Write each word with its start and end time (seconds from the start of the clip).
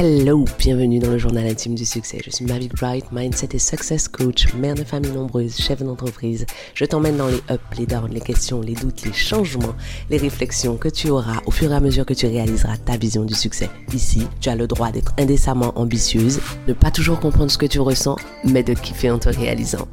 Hello, 0.00 0.44
bienvenue 0.60 1.00
dans 1.00 1.10
le 1.10 1.18
journal 1.18 1.44
intime 1.44 1.74
du 1.74 1.84
succès. 1.84 2.20
Je 2.24 2.30
suis 2.30 2.44
Mavic 2.44 2.72
Bright, 2.76 3.10
mindset 3.10 3.48
et 3.54 3.58
success 3.58 4.06
coach, 4.06 4.54
mère 4.54 4.76
de 4.76 4.84
famille 4.84 5.10
nombreuse, 5.10 5.56
chef 5.56 5.82
d'entreprise. 5.82 6.46
Je 6.74 6.84
t'emmène 6.84 7.16
dans 7.16 7.26
les 7.26 7.38
ups, 7.50 7.76
les 7.76 7.86
downs, 7.86 8.12
les 8.12 8.20
questions, 8.20 8.60
les 8.60 8.74
doutes, 8.74 9.02
les 9.02 9.12
changements, 9.12 9.74
les 10.08 10.18
réflexions 10.18 10.76
que 10.76 10.88
tu 10.88 11.10
auras 11.10 11.40
au 11.46 11.50
fur 11.50 11.72
et 11.72 11.74
à 11.74 11.80
mesure 11.80 12.06
que 12.06 12.14
tu 12.14 12.26
réaliseras 12.26 12.76
ta 12.76 12.96
vision 12.96 13.24
du 13.24 13.34
succès. 13.34 13.70
Ici, 13.92 14.28
tu 14.40 14.50
as 14.50 14.54
le 14.54 14.68
droit 14.68 14.92
d'être 14.92 15.14
indécemment 15.18 15.76
ambitieuse, 15.76 16.38
ne 16.68 16.74
pas 16.74 16.92
toujours 16.92 17.18
comprendre 17.18 17.50
ce 17.50 17.58
que 17.58 17.66
tu 17.66 17.80
ressens, 17.80 18.18
mais 18.44 18.62
de 18.62 18.74
kiffer 18.74 19.10
en 19.10 19.18
te 19.18 19.30
réalisant. 19.30 19.88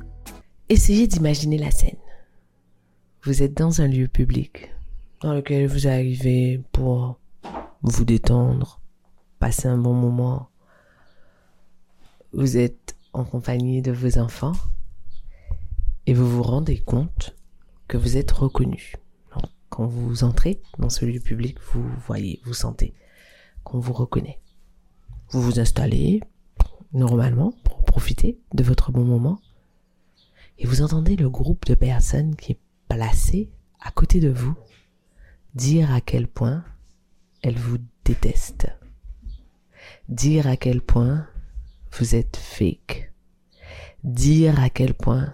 Essayez 0.70 1.08
d'imaginer 1.08 1.58
la 1.58 1.72
scène. 1.72 1.98
Vous 3.24 3.42
êtes 3.42 3.56
dans 3.56 3.82
un 3.82 3.88
lieu 3.88 4.08
public 4.08 4.72
dans 5.24 5.34
lequel 5.34 5.66
vous 5.66 5.88
arrivez 5.88 6.62
pour 6.74 7.18
vous 7.82 8.06
détendre, 8.06 8.80
passer 9.40 9.68
un 9.68 9.78
bon 9.78 9.94
moment. 9.94 10.50
Vous 12.34 12.58
êtes 12.58 12.96
en 13.14 13.24
compagnie 13.24 13.82
de 13.82 13.92
vos 13.92 14.18
enfants 14.18 14.54
et 16.06 16.14
vous 16.14 16.30
vous 16.30 16.44
rendez 16.44 16.80
compte 16.80 17.36
que 17.88 17.98
vous 17.98 18.18
êtes 18.18 18.32
reconnu. 18.32 18.96
Quand 19.70 19.88
vous 19.88 20.24
entrez 20.24 20.62
dans 20.80 20.90
ce 20.90 21.06
lieu 21.06 21.20
public, 21.20 21.58
vous 21.74 21.84
voyez, 22.06 22.42
vous 22.46 22.54
sentez 22.54 22.94
qu'on 23.64 23.80
vous 23.80 23.94
reconnaît. 23.94 24.40
Vous 25.30 25.42
vous 25.42 25.60
installez 25.60 26.22
normalement 26.94 27.54
pour 27.64 27.84
profiter 27.84 28.40
de 28.54 28.64
votre 28.64 28.92
bon 28.92 29.04
moment 29.04 29.40
et 30.58 30.66
vous 30.66 30.82
entendez 30.82 31.16
le 31.16 31.30
groupe 31.30 31.66
de 31.66 31.74
personnes 31.74 32.36
qui 32.36 32.54
est 32.54 32.60
placé 32.88 33.50
à 33.82 33.92
côté 33.92 34.20
de 34.20 34.30
vous 34.30 34.56
dire 35.54 35.92
à 35.92 36.02
quel 36.02 36.28
point 36.28 36.64
elle 37.42 37.58
vous 37.58 37.78
déteste 38.06 38.68
dire 40.10 40.48
à 40.48 40.58
quel 40.58 40.82
point 40.82 41.28
vous 41.98 42.16
êtes 42.16 42.38
fake, 42.38 43.12
dire 44.04 44.60
à 44.60 44.70
quel 44.70 44.94
point 44.94 45.34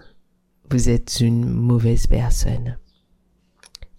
vous 0.70 0.88
êtes 0.88 1.20
une 1.20 1.44
mauvaise 1.44 2.06
personne. 2.06 2.78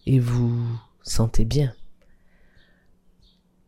Et 0.06 0.20
vous 0.20 0.60
sentez 1.02 1.46
bien 1.46 1.74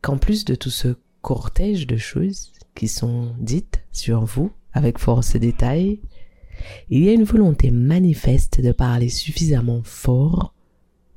qu'en 0.02 0.17
plus 0.17 0.45
de 0.45 0.56
tout 0.56 0.69
ce 0.69 0.95
cortège 1.22 1.88
de 1.88 1.97
choses 1.97 2.52
qui 2.75 2.88
sont 2.88 3.33
dites 3.39 3.83
sur 3.91 4.25
vous 4.25 4.52
avec 4.73 5.00
force 5.00 5.33
et 5.33 5.39
détail, 5.39 6.00
il 6.89 7.03
y 7.03 7.09
a 7.09 7.13
une 7.13 7.23
volonté 7.23 7.72
manifeste 7.72 8.61
de 8.61 8.72
parler 8.72 9.09
suffisamment 9.09 9.81
fort 9.83 10.53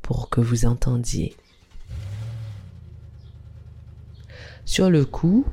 pour 0.03 0.31
que 0.31 0.41
vous 0.41 0.65
entendiez. 0.65 1.37
Sur 4.69 4.91
le 4.91 5.07
coup, 5.07 5.47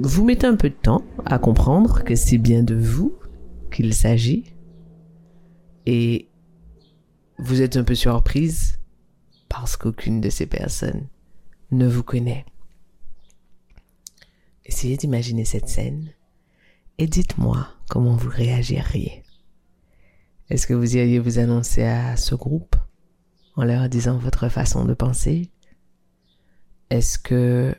vous 0.00 0.24
mettez 0.24 0.46
un 0.46 0.54
peu 0.54 0.70
de 0.70 0.74
temps 0.74 1.02
à 1.26 1.40
comprendre 1.40 2.04
que 2.04 2.14
c'est 2.14 2.38
bien 2.38 2.62
de 2.62 2.76
vous 2.76 3.18
qu'il 3.72 3.92
s'agit 3.92 4.54
et 5.84 6.28
vous 7.40 7.60
êtes 7.60 7.76
un 7.76 7.82
peu 7.82 7.96
surprise 7.96 8.78
parce 9.48 9.76
qu'aucune 9.76 10.20
de 10.20 10.30
ces 10.30 10.46
personnes 10.46 11.08
ne 11.72 11.88
vous 11.88 12.04
connaît. 12.04 12.46
Essayez 14.64 14.96
d'imaginer 14.96 15.44
cette 15.44 15.68
scène 15.68 16.12
et 16.98 17.08
dites-moi 17.08 17.66
comment 17.90 18.14
vous 18.14 18.30
réagiriez. 18.30 19.24
Est-ce 20.50 20.68
que 20.68 20.74
vous 20.74 20.96
iriez 20.96 21.18
vous 21.18 21.40
annoncer 21.40 21.82
à 21.82 22.16
ce 22.16 22.36
groupe 22.36 22.76
en 23.56 23.64
leur 23.64 23.88
disant 23.88 24.18
votre 24.18 24.48
façon 24.48 24.84
de 24.84 24.94
penser? 24.94 25.50
Est-ce 26.90 27.18
que 27.18 27.74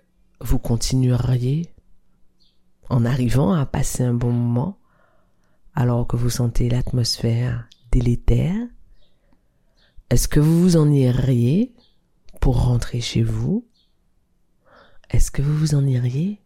vous 0.46 0.60
continueriez 0.60 1.74
en 2.90 3.04
arrivant 3.04 3.54
à 3.54 3.66
passer 3.66 4.04
un 4.04 4.14
bon 4.14 4.32
moment 4.32 4.78
alors 5.74 6.06
que 6.06 6.16
vous 6.16 6.30
sentez 6.30 6.70
l'atmosphère 6.70 7.68
délétère 7.92 8.68
Est-ce 10.12 10.28
que 10.28 10.40
vous 10.40 10.62
vous 10.62 10.78
en 10.78 10.92
iriez 10.92 11.74
pour 12.42 12.64
rentrer 12.64 13.02
chez 13.02 13.24
vous? 13.24 13.66
Est-ce 15.10 15.32
que 15.32 15.42
vous 15.42 15.58
vous 15.58 15.74
en 15.74 15.84
iriez 15.84 16.40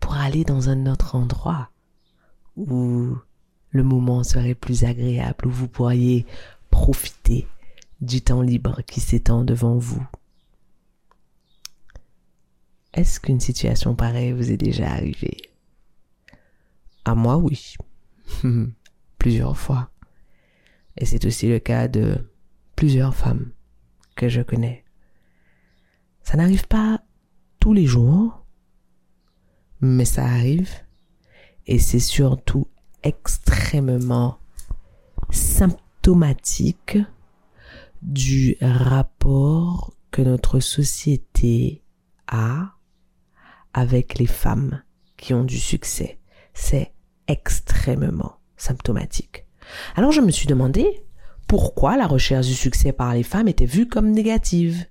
pour 0.00 0.14
aller 0.14 0.44
dans 0.44 0.68
un 0.68 0.84
autre 0.84 1.14
endroit 1.14 1.70
où 2.56 3.16
le 3.70 3.82
moment 3.82 4.22
serait 4.22 4.54
plus 4.54 4.84
agréable, 4.84 5.46
où 5.46 5.50
vous 5.50 5.68
pourriez 5.68 6.26
profiter 6.70 7.46
du 8.02 8.20
temps 8.20 8.42
libre 8.42 8.82
qui 8.86 9.00
s'étend 9.00 9.44
devant 9.44 9.78
vous? 9.78 10.06
Est-ce 12.92 13.20
qu'une 13.20 13.40
situation 13.40 13.94
pareille 13.94 14.32
vous 14.32 14.50
est 14.50 14.56
déjà 14.56 14.90
arrivée? 14.90 15.38
À 17.04 17.14
moi, 17.14 17.36
oui. 17.36 17.76
plusieurs 19.18 19.56
fois. 19.56 19.90
Et 20.96 21.06
c'est 21.06 21.24
aussi 21.24 21.48
le 21.48 21.60
cas 21.60 21.86
de 21.86 22.28
plusieurs 22.74 23.14
femmes 23.14 23.52
que 24.16 24.28
je 24.28 24.42
connais. 24.42 24.84
Ça 26.22 26.36
n'arrive 26.36 26.66
pas 26.66 27.02
tous 27.60 27.72
les 27.72 27.86
jours, 27.86 28.44
mais 29.80 30.04
ça 30.04 30.24
arrive. 30.24 30.70
Et 31.66 31.78
c'est 31.78 32.00
surtout 32.00 32.66
extrêmement 33.02 34.38
symptomatique 35.30 36.98
du 38.02 38.56
rapport 38.60 39.94
que 40.10 40.22
notre 40.22 40.60
société 40.60 41.82
a 42.26 42.74
avec 43.72 44.18
les 44.18 44.26
femmes 44.26 44.82
qui 45.16 45.34
ont 45.34 45.44
du 45.44 45.58
succès 45.58 46.20
c'est 46.54 46.92
extrêmement 47.26 48.36
symptomatique. 48.56 49.46
Alors 49.96 50.12
je 50.12 50.20
me 50.20 50.30
suis 50.30 50.46
demandé 50.46 51.04
pourquoi 51.48 51.96
la 51.96 52.06
recherche 52.06 52.46
du 52.46 52.54
succès 52.54 52.92
par 52.92 53.14
les 53.14 53.22
femmes 53.22 53.48
était 53.48 53.66
vue 53.66 53.88
comme 53.88 54.10
négative 54.10 54.84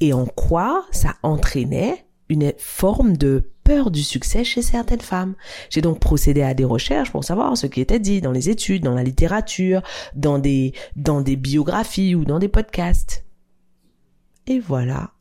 et 0.00 0.12
en 0.12 0.26
quoi 0.26 0.84
ça 0.90 1.14
entraînait 1.22 2.04
une 2.28 2.52
forme 2.58 3.16
de 3.16 3.50
peur 3.64 3.90
du 3.90 4.02
succès 4.02 4.44
chez 4.44 4.60
certaines 4.60 5.00
femmes. 5.00 5.34
J'ai 5.70 5.80
donc 5.80 6.00
procédé 6.00 6.42
à 6.42 6.54
des 6.54 6.64
recherches 6.64 7.10
pour 7.10 7.24
savoir 7.24 7.56
ce 7.56 7.66
qui 7.66 7.80
était 7.80 7.98
dit 7.98 8.20
dans 8.20 8.32
les 8.32 8.50
études, 8.50 8.82
dans 8.82 8.94
la 8.94 9.02
littérature, 9.02 9.82
dans 10.14 10.38
des, 10.38 10.74
dans 10.96 11.22
des 11.22 11.36
biographies 11.36 12.14
ou 12.14 12.24
dans 12.24 12.38
des 12.38 12.48
podcasts. 12.48 13.24
Et 14.46 14.58
voilà 14.58 15.12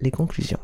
les 0.00 0.10
conclusions. 0.10 0.60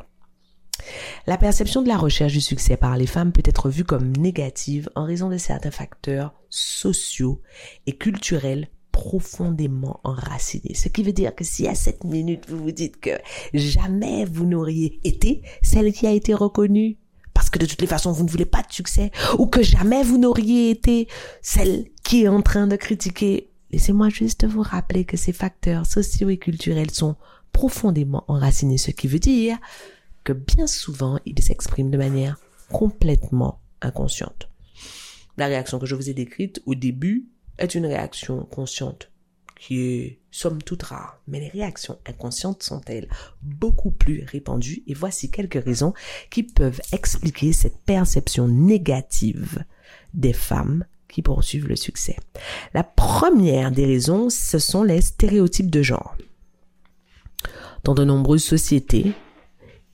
La 1.25 1.37
perception 1.37 1.81
de 1.81 1.87
la 1.87 1.97
recherche 1.97 2.33
du 2.33 2.41
succès 2.41 2.77
par 2.77 2.97
les 2.97 3.07
femmes 3.07 3.31
peut 3.31 3.43
être 3.43 3.69
vue 3.69 3.83
comme 3.83 4.15
négative 4.15 4.89
en 4.95 5.05
raison 5.05 5.29
de 5.29 5.37
certains 5.37 5.71
facteurs 5.71 6.33
sociaux 6.49 7.41
et 7.85 7.93
culturels 7.93 8.67
profondément 8.91 9.99
enracinés. 10.03 10.73
Ce 10.73 10.89
qui 10.89 11.03
veut 11.03 11.13
dire 11.13 11.35
que 11.35 11.43
si 11.43 11.67
à 11.67 11.75
cette 11.75 12.03
minute 12.03 12.49
vous 12.49 12.57
vous 12.57 12.71
dites 12.71 12.99
que 12.99 13.11
jamais 13.53 14.25
vous 14.25 14.45
n'auriez 14.45 14.99
été 15.03 15.43
celle 15.61 15.93
qui 15.93 16.07
a 16.07 16.11
été 16.11 16.33
reconnue, 16.33 16.97
parce 17.33 17.51
que 17.51 17.59
de 17.59 17.67
toutes 17.67 17.81
les 17.81 17.87
façons 17.87 18.11
vous 18.11 18.23
ne 18.23 18.29
voulez 18.29 18.45
pas 18.45 18.63
de 18.63 18.73
succès, 18.73 19.11
ou 19.37 19.45
que 19.45 19.61
jamais 19.61 20.01
vous 20.01 20.17
n'auriez 20.17 20.71
été 20.71 21.07
celle 21.43 21.85
qui 22.03 22.23
est 22.23 22.27
en 22.27 22.41
train 22.41 22.65
de 22.65 22.75
critiquer, 22.75 23.51
laissez-moi 23.71 24.09
juste 24.09 24.45
vous 24.47 24.63
rappeler 24.63 25.05
que 25.05 25.15
ces 25.15 25.33
facteurs 25.33 25.85
sociaux 25.85 26.29
et 26.29 26.37
culturels 26.37 26.91
sont 26.91 27.17
profondément 27.51 28.23
enracinés, 28.27 28.79
ce 28.79 28.91
qui 28.91 29.07
veut 29.07 29.19
dire 29.19 29.57
que 30.27 30.33
bien 30.33 30.67
souvent, 30.67 31.19
ils 31.25 31.41
s'expriment 31.41 31.89
de 31.89 31.97
manière 31.97 32.37
complètement 32.69 33.61
inconsciente. 33.79 34.49
La 35.37 35.45
réaction 35.45 35.79
que 35.79 35.85
je 35.85 35.95
vous 35.95 36.09
ai 36.09 36.13
décrite 36.13 36.61
au 36.65 36.75
début 36.75 37.29
est 37.57 37.75
une 37.75 37.85
réaction 37.85 38.43
consciente 38.43 39.09
qui 39.57 39.79
est 39.79 40.19
somme 40.29 40.61
toute 40.61 40.83
rare, 40.83 41.21
mais 41.27 41.39
les 41.39 41.47
réactions 41.47 41.97
inconscientes 42.05 42.61
sont-elles 42.61 43.07
beaucoup 43.41 43.89
plus 43.89 44.25
répandues? 44.25 44.83
Et 44.85 44.93
voici 44.93 45.31
quelques 45.31 45.63
raisons 45.63 45.93
qui 46.29 46.43
peuvent 46.43 46.81
expliquer 46.91 47.53
cette 47.53 47.79
perception 47.85 48.49
négative 48.49 49.63
des 50.13 50.33
femmes 50.33 50.83
qui 51.07 51.21
poursuivent 51.21 51.69
le 51.69 51.77
succès. 51.77 52.17
La 52.73 52.83
première 52.83 53.71
des 53.71 53.85
raisons, 53.85 54.29
ce 54.29 54.59
sont 54.59 54.83
les 54.83 54.99
stéréotypes 54.99 55.71
de 55.71 55.81
genre. 55.81 56.17
Dans 57.85 57.95
de 57.95 58.03
nombreuses 58.03 58.43
sociétés, 58.43 59.13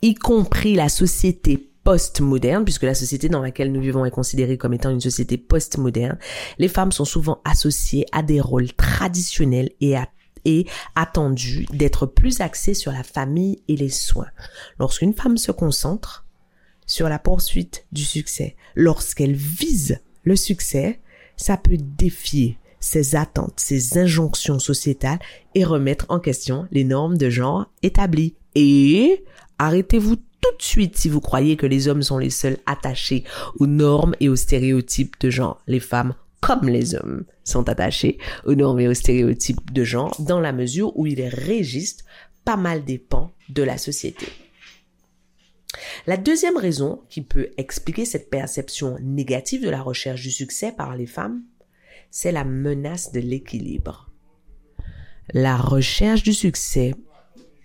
y 0.03 0.15
compris 0.15 0.75
la 0.75 0.89
société 0.89 1.71
post-moderne, 1.83 2.65
puisque 2.65 2.83
la 2.83 2.93
société 2.93 3.29
dans 3.29 3.41
laquelle 3.41 3.71
nous 3.71 3.81
vivons 3.81 4.05
est 4.05 4.11
considérée 4.11 4.57
comme 4.57 4.73
étant 4.73 4.89
une 4.89 5.01
société 5.01 5.37
post-moderne, 5.37 6.17
les 6.59 6.67
femmes 6.67 6.91
sont 6.91 7.05
souvent 7.05 7.41
associées 7.45 8.05
à 8.11 8.21
des 8.21 8.41
rôles 8.41 8.73
traditionnels 8.73 9.71
et 9.81 9.95
à 9.95 10.07
et 10.45 10.65
d'être 11.71 12.05
plus 12.05 12.41
axées 12.41 12.73
sur 12.73 12.91
la 12.91 13.03
famille 13.03 13.63
et 13.69 13.77
les 13.77 13.87
soins. 13.87 14.27
Lorsqu'une 14.77 15.13
femme 15.13 15.37
se 15.37 15.53
concentre 15.53 16.25
sur 16.85 17.07
la 17.07 17.17
poursuite 17.17 17.85
du 17.93 18.03
succès, 18.03 18.57
lorsqu'elle 18.75 19.35
vise 19.35 20.01
le 20.23 20.35
succès, 20.35 20.99
ça 21.37 21.55
peut 21.55 21.77
défier 21.77 22.57
ses 22.81 23.15
attentes, 23.15 23.61
ses 23.61 23.97
injonctions 23.97 24.59
sociétales 24.59 25.19
et 25.55 25.63
remettre 25.63 26.07
en 26.09 26.19
question 26.19 26.67
les 26.71 26.83
normes 26.83 27.17
de 27.17 27.29
genre 27.29 27.71
établies. 27.81 28.35
Et 28.55 29.23
arrêtez-vous 29.59 30.15
tout 30.15 30.57
de 30.57 30.63
suite 30.63 30.97
si 30.97 31.09
vous 31.09 31.21
croyez 31.21 31.55
que 31.55 31.65
les 31.65 31.87
hommes 31.87 32.03
sont 32.03 32.17
les 32.17 32.29
seuls 32.29 32.57
attachés 32.65 33.23
aux 33.59 33.67
normes 33.67 34.15
et 34.19 34.29
aux 34.29 34.35
stéréotypes 34.35 35.19
de 35.19 35.29
genre. 35.29 35.61
Les 35.67 35.79
femmes, 35.79 36.15
comme 36.41 36.67
les 36.67 36.95
hommes, 36.95 37.25
sont 37.43 37.69
attachés 37.69 38.17
aux 38.45 38.55
normes 38.55 38.79
et 38.79 38.87
aux 38.87 38.93
stéréotypes 38.93 39.71
de 39.71 39.83
genre 39.83 40.15
dans 40.21 40.39
la 40.39 40.51
mesure 40.51 40.97
où 40.97 41.07
ils 41.07 41.23
régissent 41.27 42.03
pas 42.43 42.57
mal 42.57 42.83
des 42.83 42.97
pans 42.97 43.31
de 43.49 43.63
la 43.63 43.77
société. 43.77 44.27
La 46.05 46.17
deuxième 46.17 46.57
raison 46.57 47.01
qui 47.09 47.21
peut 47.21 47.49
expliquer 47.57 48.05
cette 48.05 48.29
perception 48.29 48.97
négative 49.01 49.63
de 49.63 49.69
la 49.69 49.81
recherche 49.81 50.21
du 50.21 50.31
succès 50.31 50.71
par 50.71 50.95
les 50.95 51.07
femmes, 51.07 51.43
c'est 52.11 52.31
la 52.31 52.43
menace 52.43 53.11
de 53.11 53.19
l'équilibre. 53.19 54.11
La 55.33 55.55
recherche 55.55 56.21
du 56.23 56.33
succès 56.33 56.93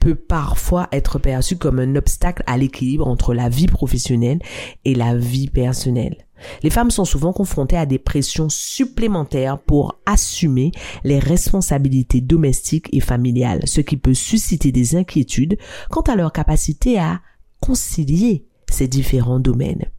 peut 0.09 0.15
parfois 0.15 0.89
être 0.91 1.19
perçue 1.19 1.59
comme 1.59 1.79
un 1.79 1.95
obstacle 1.95 2.43
à 2.47 2.57
l'équilibre 2.57 3.07
entre 3.07 3.35
la 3.35 3.51
vie 3.51 3.67
professionnelle 3.67 4.41
et 4.87 4.95
la 4.95 5.15
vie 5.15 5.51
personnelle. 5.51 6.25
Les 6.63 6.71
femmes 6.71 6.91
sont 6.91 7.05
souvent 7.05 7.35
confrontées 7.35 7.77
à 7.77 7.85
des 7.85 7.99
pressions 7.99 8.49
supplémentaires 8.49 9.59
pour 9.59 10.01
assumer 10.07 10.73
les 11.05 11.19
responsabilités 11.19 12.23
domestiques 12.23 12.89
et 12.91 13.01
familiales, 13.01 13.61
ce 13.67 13.83
qui 13.83 13.99
peut 13.99 14.15
susciter 14.15 14.73
des 14.73 14.97
inquiétudes 14.97 15.59
quant 15.91 16.01
à 16.01 16.17
leur 16.17 16.33
capacité 16.33 16.99
à 16.99 17.21
concilier 17.61 18.47
ces 18.71 18.89
différents 18.89 19.41
domaines. 19.41 19.91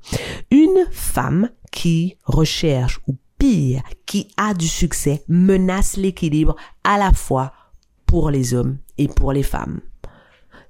Une 0.49 0.87
femme 0.89 1.51
qui 1.71 2.17
recherche 2.23 2.99
ou 3.07 3.15
pire, 3.37 3.83
qui 4.07 4.29
a 4.37 4.55
du 4.55 4.67
succès, 4.67 5.23
menace 5.27 5.97
l'équilibre 5.97 6.55
à 6.83 6.97
la 6.97 7.11
fois 7.11 7.53
pour 8.07 8.31
les 8.31 8.55
hommes 8.55 8.79
et 8.97 9.07
pour 9.07 9.33
les 9.33 9.43
femmes. 9.43 9.81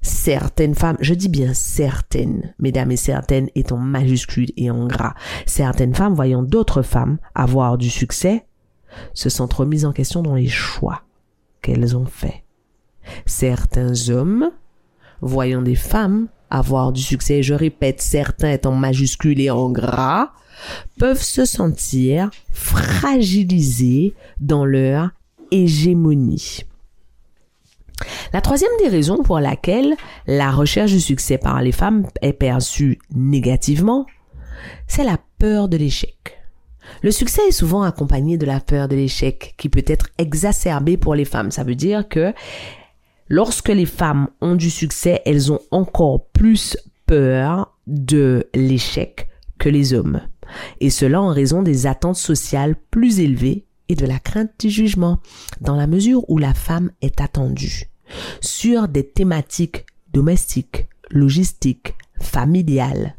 Certaines 0.01 0.75
femmes, 0.75 0.97
je 1.01 1.13
dis 1.13 1.29
bien 1.29 1.53
certaines, 1.53 2.53
mesdames 2.59 2.91
et 2.91 2.97
certaines 2.97 3.49
étant 3.55 3.77
majuscules 3.77 4.51
et 4.55 4.71
en 4.71 4.87
gras, 4.87 5.13
certaines 5.45 5.93
femmes 5.93 6.13
voyant 6.13 6.41
d'autres 6.41 6.83
femmes 6.83 7.17
avoir 7.35 7.77
du 7.77 7.89
succès, 7.89 8.45
se 9.13 9.29
sont 9.29 9.47
remises 9.47 9.85
en 9.85 9.91
question 9.91 10.21
dans 10.21 10.35
les 10.35 10.47
choix 10.47 11.03
qu'elles 11.61 11.97
ont 11.97 12.05
faits. 12.05 12.43
Certains 13.25 14.09
hommes, 14.09 14.51
voyant 15.21 15.61
des 15.61 15.75
femmes 15.75 16.27
avoir 16.49 16.91
du 16.91 17.01
succès, 17.01 17.43
je 17.43 17.53
répète, 17.53 18.01
certains 18.01 18.51
étant 18.51 18.73
majuscules 18.73 19.39
et 19.39 19.51
en 19.51 19.69
gras, 19.69 20.31
peuvent 20.97 21.21
se 21.21 21.45
sentir 21.45 22.29
fragilisés 22.51 24.15
dans 24.39 24.65
leur 24.65 25.11
hégémonie. 25.51 26.63
La 28.31 28.41
troisième 28.41 28.71
des 28.79 28.89
raisons 28.89 29.23
pour 29.23 29.39
laquelle 29.39 29.95
la 30.27 30.51
recherche 30.51 30.91
du 30.91 30.99
succès 30.99 31.37
par 31.39 31.61
les 31.61 31.71
femmes 31.71 32.05
est 32.21 32.33
perçue 32.33 32.99
négativement, 33.15 34.05
c'est 34.87 35.03
la 35.03 35.17
peur 35.39 35.67
de 35.67 35.77
l'échec. 35.77 36.37
Le 37.01 37.11
succès 37.11 37.41
est 37.47 37.51
souvent 37.51 37.81
accompagné 37.81 38.37
de 38.37 38.45
la 38.45 38.59
peur 38.59 38.87
de 38.87 38.95
l'échec 38.95 39.55
qui 39.57 39.69
peut 39.69 39.85
être 39.87 40.09
exacerbée 40.17 40.97
pour 40.97 41.15
les 41.15 41.25
femmes. 41.25 41.51
Ça 41.51 41.63
veut 41.63 41.75
dire 41.75 42.07
que 42.07 42.33
lorsque 43.29 43.69
les 43.69 43.85
femmes 43.85 44.27
ont 44.41 44.55
du 44.55 44.69
succès, 44.69 45.21
elles 45.25 45.51
ont 45.51 45.61
encore 45.71 46.27
plus 46.27 46.77
peur 47.07 47.75
de 47.87 48.47
l'échec 48.53 49.27
que 49.57 49.69
les 49.69 49.93
hommes. 49.93 50.21
Et 50.79 50.89
cela 50.89 51.21
en 51.21 51.29
raison 51.29 51.63
des 51.63 51.87
attentes 51.87 52.15
sociales 52.15 52.75
plus 52.91 53.19
élevées 53.19 53.65
et 53.87 53.95
de 53.95 54.05
la 54.05 54.19
crainte 54.19 54.51
du 54.59 54.69
jugement, 54.69 55.19
dans 55.61 55.75
la 55.75 55.87
mesure 55.87 56.29
où 56.29 56.37
la 56.37 56.53
femme 56.53 56.91
est 57.01 57.21
attendue 57.21 57.89
sur 58.41 58.87
des 58.87 59.07
thématiques 59.07 59.85
domestiques, 60.13 60.87
logistiques, 61.09 61.95
familiales. 62.19 63.15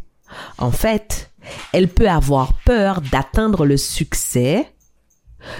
En 0.58 0.70
fait, 0.70 1.30
elle 1.72 1.88
peut 1.88 2.08
avoir 2.08 2.54
peur 2.64 3.00
d'atteindre 3.00 3.66
le 3.66 3.76
succès 3.76 4.66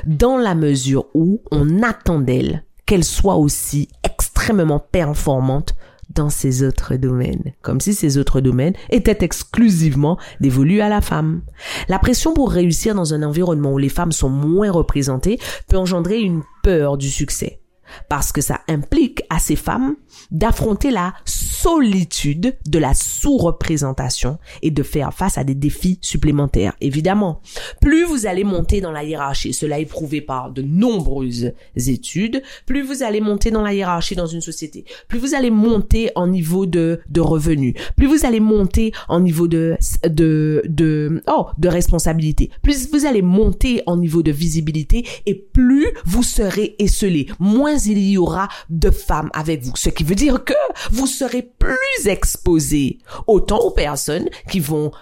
dans 0.06 0.36
la 0.36 0.54
mesure 0.54 1.06
où 1.14 1.42
on 1.50 1.82
attend 1.82 2.20
d'elle 2.20 2.64
qu'elle 2.86 3.04
soit 3.04 3.36
aussi 3.36 3.88
extrêmement 4.02 4.80
performante 4.80 5.74
dans 6.14 6.28
ces 6.28 6.64
autres 6.64 6.96
domaines, 6.96 7.52
comme 7.62 7.80
si 7.80 7.94
ces 7.94 8.18
autres 8.18 8.40
domaines 8.40 8.74
étaient 8.90 9.24
exclusivement 9.24 10.18
dévolus 10.40 10.80
à 10.80 10.88
la 10.88 11.00
femme. 11.00 11.42
La 11.88 12.00
pression 12.00 12.34
pour 12.34 12.50
réussir 12.50 12.96
dans 12.96 13.14
un 13.14 13.22
environnement 13.22 13.72
où 13.72 13.78
les 13.78 13.88
femmes 13.88 14.10
sont 14.10 14.28
moins 14.28 14.72
représentées 14.72 15.38
peut 15.68 15.76
engendrer 15.76 16.20
une 16.20 16.42
peur 16.64 16.96
du 16.96 17.08
succès 17.08 17.59
parce 18.08 18.32
que 18.32 18.40
ça 18.40 18.60
implique 18.68 19.22
à 19.30 19.38
ces 19.38 19.56
femmes 19.56 19.96
d'affronter 20.30 20.90
la 20.90 21.14
solitude 21.24 22.56
de 22.66 22.78
la 22.78 22.94
sous-représentation 22.94 24.38
et 24.62 24.70
de 24.70 24.82
faire 24.82 25.12
face 25.12 25.38
à 25.38 25.44
des 25.44 25.54
défis 25.54 25.98
supplémentaires. 26.00 26.74
Évidemment, 26.80 27.42
plus 27.80 28.04
vous 28.04 28.26
allez 28.26 28.44
monter 28.44 28.80
dans 28.80 28.92
la 28.92 29.04
hiérarchie, 29.04 29.52
cela 29.52 29.78
est 29.78 29.86
prouvé 29.86 30.20
par 30.20 30.50
de 30.50 30.62
nombreuses 30.62 31.52
études, 31.76 32.42
plus 32.66 32.82
vous 32.82 33.02
allez 33.02 33.20
monter 33.20 33.50
dans 33.50 33.62
la 33.62 33.74
hiérarchie 33.74 34.14
dans 34.14 34.26
une 34.26 34.40
société, 34.40 34.84
plus 35.08 35.18
vous 35.18 35.34
allez 35.34 35.50
monter 35.50 36.10
en 36.14 36.26
niveau 36.26 36.66
de, 36.66 37.00
revenus, 37.18 37.74
plus 37.96 38.06
vous 38.06 38.24
allez 38.24 38.40
monter 38.40 38.92
en 39.08 39.20
niveau 39.20 39.48
de, 39.48 39.76
de, 40.08 40.62
de, 40.66 41.22
oh, 41.28 41.46
de 41.58 41.68
responsabilité, 41.68 42.50
plus 42.62 42.90
vous 42.90 43.04
allez 43.04 43.22
monter 43.22 43.82
en 43.86 43.96
niveau 43.96 44.22
de 44.22 44.32
visibilité 44.32 45.06
et 45.26 45.34
plus 45.34 45.88
vous 46.06 46.22
serez 46.22 46.76
esselé, 46.78 47.26
moins 47.38 47.76
il 47.86 47.98
y 47.98 48.18
aura 48.18 48.48
de 48.68 48.90
femmes 48.90 49.30
avec 49.32 49.62
vous. 49.62 49.72
Ce 49.76 49.90
qui 49.90 50.04
veut 50.04 50.14
dire 50.14 50.44
que 50.44 50.54
vous 50.90 51.06
serez 51.06 51.42
plus 51.42 52.06
exposé 52.06 52.98
autant 53.26 53.58
aux 53.58 53.70
personnes 53.70 54.28
qui 54.50 54.60
vont 54.60 54.92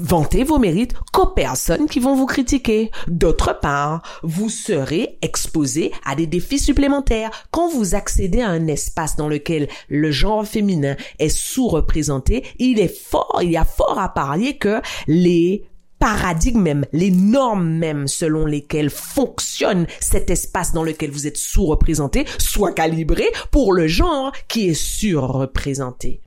vanter 0.00 0.44
vos 0.44 0.58
mérites 0.58 0.94
qu'aux 1.12 1.26
personnes 1.26 1.86
qui 1.86 2.00
vont 2.00 2.16
vous 2.16 2.26
critiquer. 2.26 2.90
D'autre 3.08 3.58
part, 3.60 4.02
vous 4.22 4.48
serez 4.48 5.18
exposé 5.22 5.92
à 6.04 6.14
des 6.14 6.26
défis 6.26 6.58
supplémentaires. 6.58 7.30
Quand 7.50 7.68
vous 7.68 7.94
accédez 7.94 8.40
à 8.40 8.48
un 8.48 8.66
espace 8.66 9.16
dans 9.16 9.28
lequel 9.28 9.68
le 9.88 10.10
genre 10.10 10.46
féminin 10.46 10.96
est 11.18 11.28
sous-représenté, 11.28 12.44
il 12.58 12.80
est 12.80 12.94
fort, 12.94 13.40
il 13.42 13.50
y 13.50 13.56
a 13.56 13.64
fort 13.64 13.98
à 13.98 14.12
parier 14.12 14.56
que 14.56 14.80
les 15.06 15.64
paradigmes 16.04 16.60
même, 16.60 16.86
les 16.92 17.10
normes 17.10 17.66
même 17.66 18.08
selon 18.08 18.44
lesquelles 18.44 18.90
fonctionne 18.90 19.86
cet 20.00 20.28
espace 20.28 20.74
dans 20.74 20.82
lequel 20.82 21.10
vous 21.10 21.26
êtes 21.26 21.38
sous-représenté 21.38 22.26
soient 22.38 22.74
calibrés 22.74 23.32
pour 23.50 23.72
le 23.72 23.86
genre 23.86 24.30
qui 24.46 24.68
est 24.68 24.74
surreprésenté. 24.74 26.20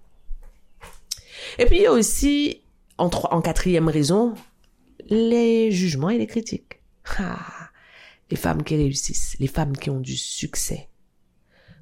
Et 1.59 1.67
puis 1.67 1.75
il 1.75 1.81
y 1.83 1.85
a 1.85 1.91
aussi, 1.91 2.63
en, 2.97 3.11
en 3.29 3.39
quatrième 3.39 3.87
raison, 3.87 4.33
les 5.09 5.71
jugements 5.71 6.09
et 6.09 6.17
les 6.17 6.25
critiques. 6.25 6.81
Ah, 7.19 7.69
les 8.31 8.37
femmes 8.37 8.63
qui 8.63 8.77
réussissent, 8.77 9.35
les 9.39 9.45
femmes 9.45 9.77
qui 9.77 9.91
ont 9.91 9.99
du 9.99 10.17
succès, 10.17 10.89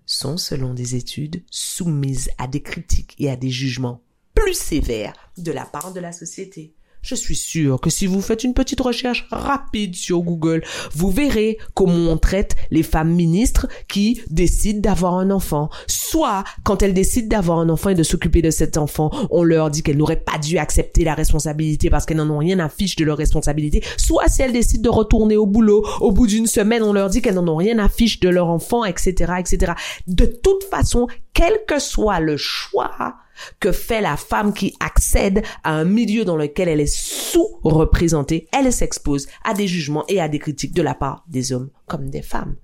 sont, 0.06 0.36
selon 0.36 0.74
des 0.74 0.96
études, 0.96 1.46
soumises 1.50 2.30
à 2.40 2.48
des 2.48 2.62
critiques 2.62 3.16
et 3.20 3.30
à 3.30 3.38
des 3.38 3.52
jugements 3.52 4.02
plus 4.34 4.54
sévères 4.54 5.32
de 5.38 5.54
la 5.54 5.64
part 5.64 5.94
de 5.94 6.02
la 6.02 6.12
société. 6.12 6.76
Je 7.06 7.14
suis 7.14 7.36
sûr 7.36 7.80
que 7.80 7.92
si 7.92 8.08
vous 8.08 8.20
faites 8.20 8.44
une 8.44 8.56
petite 8.56 8.82
recherche 8.82 9.28
rapide 9.30 9.94
sur 9.94 10.22
Google, 10.22 10.64
vous 10.92 11.12
verrez 11.12 11.60
comment 11.76 12.12
on 12.12 12.18
traite 12.18 12.56
les 12.72 12.82
femmes 12.82 13.12
ministres 13.12 13.68
qui 13.88 14.24
décident 14.32 14.80
d'avoir 14.80 15.14
un 15.14 15.30
enfant. 15.30 15.70
Soit, 15.86 16.44
quand 16.64 16.82
elles 16.82 16.96
décident 16.96 17.28
d'avoir 17.28 17.60
un 17.60 17.70
enfant 17.70 17.92
et 17.92 17.94
de 17.94 18.02
s'occuper 18.02 18.42
de 18.42 18.50
cet 18.50 18.76
enfant, 18.80 19.12
on 19.30 19.44
leur 19.44 19.70
dit 19.70 19.84
qu'elles 19.84 19.98
n'auraient 19.98 20.16
pas 20.16 20.40
dû 20.40 20.58
accepter 20.58 21.04
la 21.04 21.14
responsabilité 21.14 21.92
parce 21.92 22.08
qu'elles 22.08 22.18
n'en 22.18 22.32
ont 22.32 22.40
rien 22.40 22.58
à 22.58 22.70
fiche 22.70 22.96
de 22.96 23.06
leur 23.06 23.20
responsabilité. 23.20 23.84
Soit 23.98 24.28
si 24.28 24.42
elles 24.42 24.54
décident 24.54 24.82
de 24.82 24.90
retourner 24.90 25.38
au 25.38 25.46
boulot, 25.46 25.86
au 26.02 26.12
bout 26.12 26.26
d'une 26.26 26.48
semaine, 26.48 26.82
on 26.82 26.92
leur 26.92 27.12
dit 27.12 27.22
qu'elles 27.22 27.36
n'en 27.36 27.48
ont 27.48 27.58
rien 27.58 27.78
à 27.78 27.88
fiche 27.88 28.20
de 28.20 28.30
leur 28.30 28.48
enfant, 28.48 28.84
etc., 28.84 29.34
etc. 29.38 29.74
De 30.08 30.26
toute 30.26 30.64
façon, 30.64 31.06
quel 31.34 31.54
que 31.68 31.78
soit 31.78 32.20
le 32.20 32.36
choix, 32.36 33.14
que 33.60 33.72
fait 33.72 34.02
la 34.02 34.18
femme 34.18 34.54
qui 34.54 34.76
accède 34.80 35.44
à 35.64 35.74
un 35.74 35.86
milieu 35.86 36.26
dans 36.26 36.38
lequel 36.38 36.70
elle 36.70 36.82
est 36.82 36.96
sous-représentée, 36.96 38.48
elle 38.52 38.72
s'expose 38.72 39.28
à 39.44 39.54
des 39.54 39.68
jugements 39.68 40.06
et 40.08 40.22
à 40.22 40.28
des 40.28 40.40
critiques 40.40 40.76
de 40.76 40.82
la 40.82 40.94
part 40.94 41.24
des 41.28 41.54
hommes 41.54 41.70
comme 41.86 42.10
des 42.10 42.22
femmes. 42.22 42.56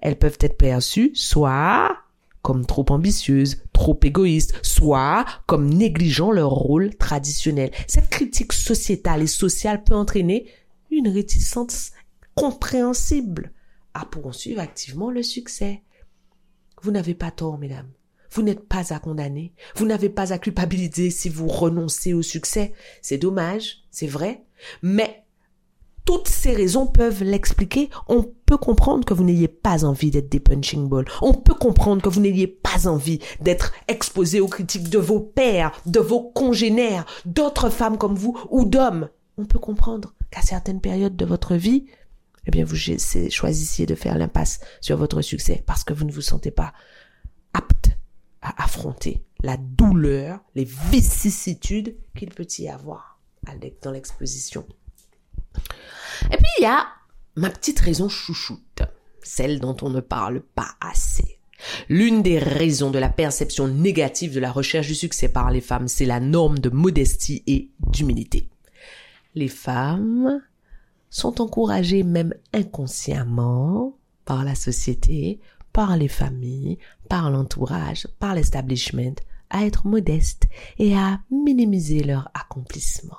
Elles 0.00 0.18
peuvent 0.18 0.38
être 0.40 0.56
perçues 0.56 1.12
soit 1.14 1.96
comme 2.42 2.64
trop 2.64 2.86
ambitieuses, 2.88 3.62
trop 3.72 3.98
égoïstes, 4.02 4.58
soit 4.62 5.26
comme 5.46 5.68
négligeant 5.68 6.30
leur 6.30 6.50
rôle 6.50 6.94
traditionnel. 6.96 7.70
Cette 7.86 8.08
critique 8.08 8.54
sociétale 8.54 9.22
et 9.22 9.26
sociale 9.26 9.84
peut 9.84 9.94
entraîner 9.94 10.46
une 10.90 11.08
réticence 11.08 11.90
compréhensible 12.34 13.52
à 13.92 14.06
poursuivre 14.06 14.60
activement 14.60 15.10
le 15.10 15.22
succès. 15.22 15.82
Vous 16.82 16.90
n'avez 16.90 17.14
pas 17.14 17.30
tort, 17.30 17.58
mesdames. 17.58 17.90
Vous 18.32 18.42
n'êtes 18.42 18.68
pas 18.68 18.92
à 18.92 18.98
condamner. 18.98 19.52
Vous 19.76 19.86
n'avez 19.86 20.08
pas 20.08 20.32
à 20.32 20.38
culpabiliser 20.38 21.10
si 21.10 21.28
vous 21.28 21.48
renoncez 21.48 22.12
au 22.12 22.22
succès. 22.22 22.72
C'est 23.02 23.18
dommage, 23.18 23.78
c'est 23.90 24.06
vrai. 24.06 24.44
Mais 24.82 25.24
toutes 26.04 26.28
ces 26.28 26.54
raisons 26.54 26.86
peuvent 26.86 27.22
l'expliquer. 27.22 27.90
On 28.08 28.22
peut 28.22 28.56
comprendre 28.56 29.04
que 29.04 29.14
vous 29.14 29.24
n'ayez 29.24 29.48
pas 29.48 29.84
envie 29.84 30.10
d'être 30.10 30.28
des 30.28 30.40
punching 30.40 30.88
balls. 30.88 31.06
On 31.22 31.34
peut 31.34 31.54
comprendre 31.54 32.02
que 32.02 32.08
vous 32.08 32.20
n'ayez 32.20 32.46
pas 32.46 32.88
envie 32.88 33.20
d'être 33.40 33.72
exposé 33.88 34.40
aux 34.40 34.48
critiques 34.48 34.88
de 34.88 34.98
vos 34.98 35.20
pères, 35.20 35.72
de 35.86 36.00
vos 36.00 36.22
congénères, 36.22 37.06
d'autres 37.26 37.70
femmes 37.70 37.98
comme 37.98 38.14
vous 38.14 38.36
ou 38.50 38.64
d'hommes. 38.64 39.08
On 39.38 39.44
peut 39.44 39.58
comprendre 39.58 40.14
qu'à 40.30 40.42
certaines 40.42 40.80
périodes 40.80 41.16
de 41.16 41.24
votre 41.24 41.54
vie, 41.54 41.86
eh 42.46 42.50
bien, 42.50 42.64
vous 42.64 42.76
choisissiez 42.76 43.86
de 43.86 43.94
faire 43.94 44.18
l'impasse 44.18 44.60
sur 44.80 44.96
votre 44.96 45.22
succès 45.22 45.62
parce 45.66 45.84
que 45.84 45.92
vous 45.92 46.04
ne 46.04 46.12
vous 46.12 46.20
sentez 46.20 46.50
pas 46.50 46.72
apte 47.52 47.90
à 48.42 48.64
affronter 48.64 49.24
la 49.42 49.56
douleur, 49.56 50.40
les 50.54 50.64
vicissitudes 50.64 51.96
qu'il 52.16 52.30
peut 52.30 52.46
y 52.58 52.68
avoir 52.68 53.20
dans 53.82 53.90
l'exposition. 53.90 54.66
Et 56.30 56.36
puis, 56.36 56.46
il 56.58 56.62
y 56.62 56.66
a 56.66 56.86
ma 57.36 57.50
petite 57.50 57.80
raison 57.80 58.08
chouchoute, 58.08 58.82
celle 59.22 59.60
dont 59.60 59.76
on 59.82 59.90
ne 59.90 60.00
parle 60.00 60.40
pas 60.40 60.76
assez. 60.80 61.38
L'une 61.88 62.22
des 62.22 62.38
raisons 62.38 62.90
de 62.90 62.98
la 62.98 63.08
perception 63.08 63.68
négative 63.68 64.34
de 64.34 64.40
la 64.40 64.50
recherche 64.50 64.86
du 64.86 64.94
succès 64.94 65.28
par 65.28 65.50
les 65.50 65.60
femmes, 65.60 65.88
c'est 65.88 66.06
la 66.06 66.20
norme 66.20 66.58
de 66.58 66.70
modestie 66.70 67.42
et 67.46 67.70
d'humilité. 67.80 68.48
Les 69.34 69.48
femmes 69.48 70.42
sont 71.10 71.40
encouragées 71.40 72.02
même 72.02 72.34
inconsciemment 72.52 73.96
par 74.24 74.44
la 74.44 74.54
société, 74.54 75.40
par 75.80 75.96
les 75.96 76.08
familles, 76.08 76.76
par 77.08 77.30
l'entourage, 77.30 78.06
par 78.18 78.34
l'establishment, 78.34 79.14
à 79.48 79.64
être 79.64 79.86
modestes 79.86 80.46
et 80.78 80.94
à 80.94 81.20
minimiser 81.30 82.02
leur 82.02 82.30
accomplissement. 82.34 83.16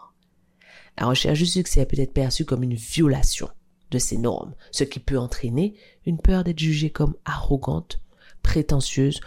La 0.99 1.07
recherche 1.07 1.39
du 1.39 1.47
succès 1.47 1.87
peut 1.87 1.99
être 1.99 2.13
perçue 2.13 2.45
comme 2.45 2.61
une 2.61 2.75
violation 2.75 3.49
de 3.89 3.97
ces 3.97 4.19
normes, 4.19 4.53
ce 4.69 4.83
qui 4.83 4.99
peut 4.99 5.17
entraîner 5.17 5.73
une 6.05 6.19
peur 6.19 6.43
d'être 6.43 6.59
jugée 6.59 6.91
comme 6.91 7.15
arrogante, 7.25 7.99
prétentieuse 8.43 9.21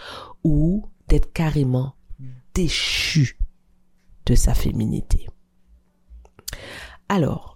ou 0.44 0.86
d'être 1.08 1.32
carrément 1.32 1.96
déchue 2.54 3.36
de 4.26 4.36
sa 4.36 4.54
féminité. 4.54 5.26
Alors, 7.08 7.53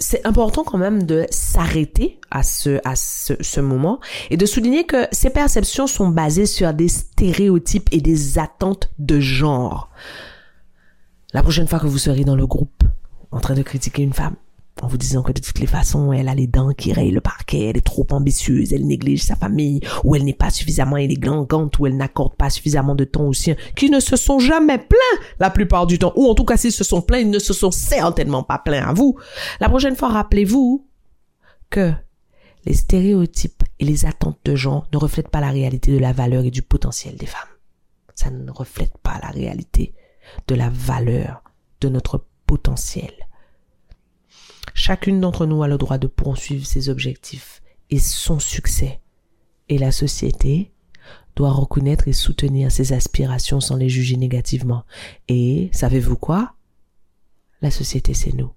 c'est 0.00 0.26
important 0.26 0.64
quand 0.64 0.78
même 0.78 1.04
de 1.04 1.26
s'arrêter 1.30 2.18
à 2.30 2.42
ce, 2.42 2.80
à 2.84 2.96
ce, 2.96 3.34
ce, 3.40 3.60
moment 3.60 4.00
et 4.30 4.36
de 4.36 4.46
souligner 4.46 4.84
que 4.84 5.06
ces 5.12 5.30
perceptions 5.30 5.86
sont 5.86 6.08
basées 6.08 6.46
sur 6.46 6.72
des 6.72 6.88
stéréotypes 6.88 7.88
et 7.92 8.00
des 8.00 8.38
attentes 8.38 8.90
de 8.98 9.20
genre. 9.20 9.90
La 11.32 11.42
prochaine 11.42 11.68
fois 11.68 11.78
que 11.78 11.86
vous 11.86 11.98
serez 11.98 12.24
dans 12.24 12.34
le 12.34 12.46
groupe 12.46 12.82
en 13.30 13.40
train 13.40 13.54
de 13.54 13.62
critiquer 13.62 14.02
une 14.02 14.14
femme, 14.14 14.34
en 14.82 14.86
vous 14.86 14.96
disant 14.96 15.22
que 15.22 15.32
de 15.32 15.40
toutes 15.40 15.58
les 15.58 15.66
façons, 15.66 16.12
elle 16.12 16.28
a 16.28 16.34
les 16.34 16.46
dents 16.46 16.72
qui 16.72 16.92
rayent 16.92 17.10
le 17.10 17.20
parquet, 17.20 17.66
elle 17.68 17.76
est 17.76 17.84
trop 17.84 18.06
ambitieuse, 18.10 18.72
elle 18.72 18.86
néglige 18.86 19.22
sa 19.22 19.36
famille, 19.36 19.80
ou 20.04 20.14
elle 20.14 20.24
n'est 20.24 20.32
pas 20.32 20.50
suffisamment 20.50 20.96
élégante, 20.96 21.78
ou 21.78 21.86
elle 21.86 21.96
n'accorde 21.96 22.34
pas 22.34 22.50
suffisamment 22.50 22.94
de 22.94 23.04
temps 23.04 23.26
aux 23.26 23.32
siens, 23.32 23.56
qui 23.76 23.90
ne 23.90 24.00
se 24.00 24.16
sont 24.16 24.38
jamais 24.38 24.78
plaints 24.78 25.24
la 25.38 25.50
plupart 25.50 25.86
du 25.86 25.98
temps, 25.98 26.12
ou 26.16 26.26
en 26.26 26.34
tout 26.34 26.44
cas 26.44 26.56
s'ils 26.56 26.72
se 26.72 26.84
sont 26.84 27.02
plaints, 27.02 27.18
ils 27.18 27.30
ne 27.30 27.38
se 27.38 27.52
sont 27.52 27.70
certainement 27.70 28.42
pas 28.42 28.58
plaints 28.58 28.86
à 28.86 28.92
vous. 28.92 29.18
La 29.60 29.68
prochaine 29.68 29.96
fois, 29.96 30.08
rappelez-vous 30.08 30.86
que 31.68 31.92
les 32.64 32.74
stéréotypes 32.74 33.62
et 33.78 33.84
les 33.84 34.06
attentes 34.06 34.40
de 34.44 34.54
gens 34.54 34.84
ne 34.92 34.98
reflètent 34.98 35.28
pas 35.28 35.40
la 35.40 35.50
réalité 35.50 35.92
de 35.92 35.98
la 35.98 36.12
valeur 36.12 36.44
et 36.44 36.50
du 36.50 36.62
potentiel 36.62 37.16
des 37.16 37.26
femmes. 37.26 37.40
Ça 38.14 38.30
ne 38.30 38.50
reflète 38.50 38.98
pas 38.98 39.18
la 39.22 39.28
réalité 39.28 39.94
de 40.46 40.54
la 40.54 40.68
valeur 40.68 41.42
de 41.80 41.88
notre 41.88 42.24
potentiel. 42.46 43.12
Chacune 44.82 45.20
d'entre 45.20 45.44
nous 45.44 45.62
a 45.62 45.68
le 45.68 45.76
droit 45.76 45.98
de 45.98 46.06
poursuivre 46.06 46.64
ses 46.64 46.88
objectifs 46.88 47.60
et 47.90 47.98
son 47.98 48.38
succès. 48.38 49.02
Et 49.68 49.76
la 49.76 49.92
société 49.92 50.72
doit 51.36 51.52
reconnaître 51.52 52.08
et 52.08 52.14
soutenir 52.14 52.72
ses 52.72 52.94
aspirations 52.94 53.60
sans 53.60 53.76
les 53.76 53.90
juger 53.90 54.16
négativement. 54.16 54.84
Et 55.28 55.68
savez-vous 55.74 56.16
quoi? 56.16 56.54
La 57.60 57.70
société, 57.70 58.14
c'est 58.14 58.32
nous. 58.32 58.52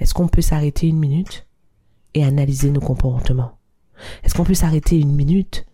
Est-ce 0.00 0.14
qu'on 0.14 0.28
peut 0.28 0.40
s'arrêter 0.40 0.86
une 0.86 0.98
minute 0.98 1.46
et 2.14 2.24
analyser 2.24 2.70
nos 2.70 2.80
comportements? 2.80 3.58
Est-ce 4.24 4.34
qu'on 4.34 4.44
peut 4.44 4.54
s'arrêter 4.54 4.98
une 4.98 5.14
minute 5.14 5.66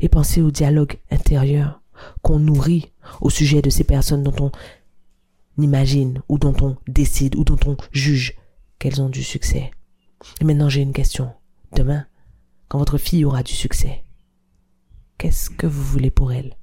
et 0.00 0.08
penser 0.08 0.42
au 0.42 0.50
dialogue 0.50 0.98
intérieur 1.12 1.80
qu'on 2.22 2.40
nourrit 2.40 2.90
au 3.20 3.30
sujet 3.30 3.62
de 3.62 3.70
ces 3.70 3.84
personnes 3.84 4.24
dont 4.24 4.50
on 4.50 5.62
imagine 5.62 6.22
ou 6.28 6.38
dont 6.38 6.56
on 6.60 6.76
décide 6.88 7.36
ou 7.36 7.44
dont 7.44 7.60
on 7.66 7.76
juge 7.92 8.34
qu'elles 8.78 9.02
ont 9.02 9.08
du 9.08 9.22
succès. 9.22 9.70
Et 10.40 10.44
maintenant 10.44 10.68
j'ai 10.68 10.82
une 10.82 10.92
question. 10.92 11.32
Demain, 11.72 12.06
quand 12.68 12.78
votre 12.78 12.98
fille 12.98 13.24
aura 13.24 13.42
du 13.42 13.52
succès, 13.52 14.04
qu'est-ce 15.18 15.50
que 15.50 15.66
vous 15.66 15.82
voulez 15.82 16.10
pour 16.10 16.32
elle? 16.32 16.56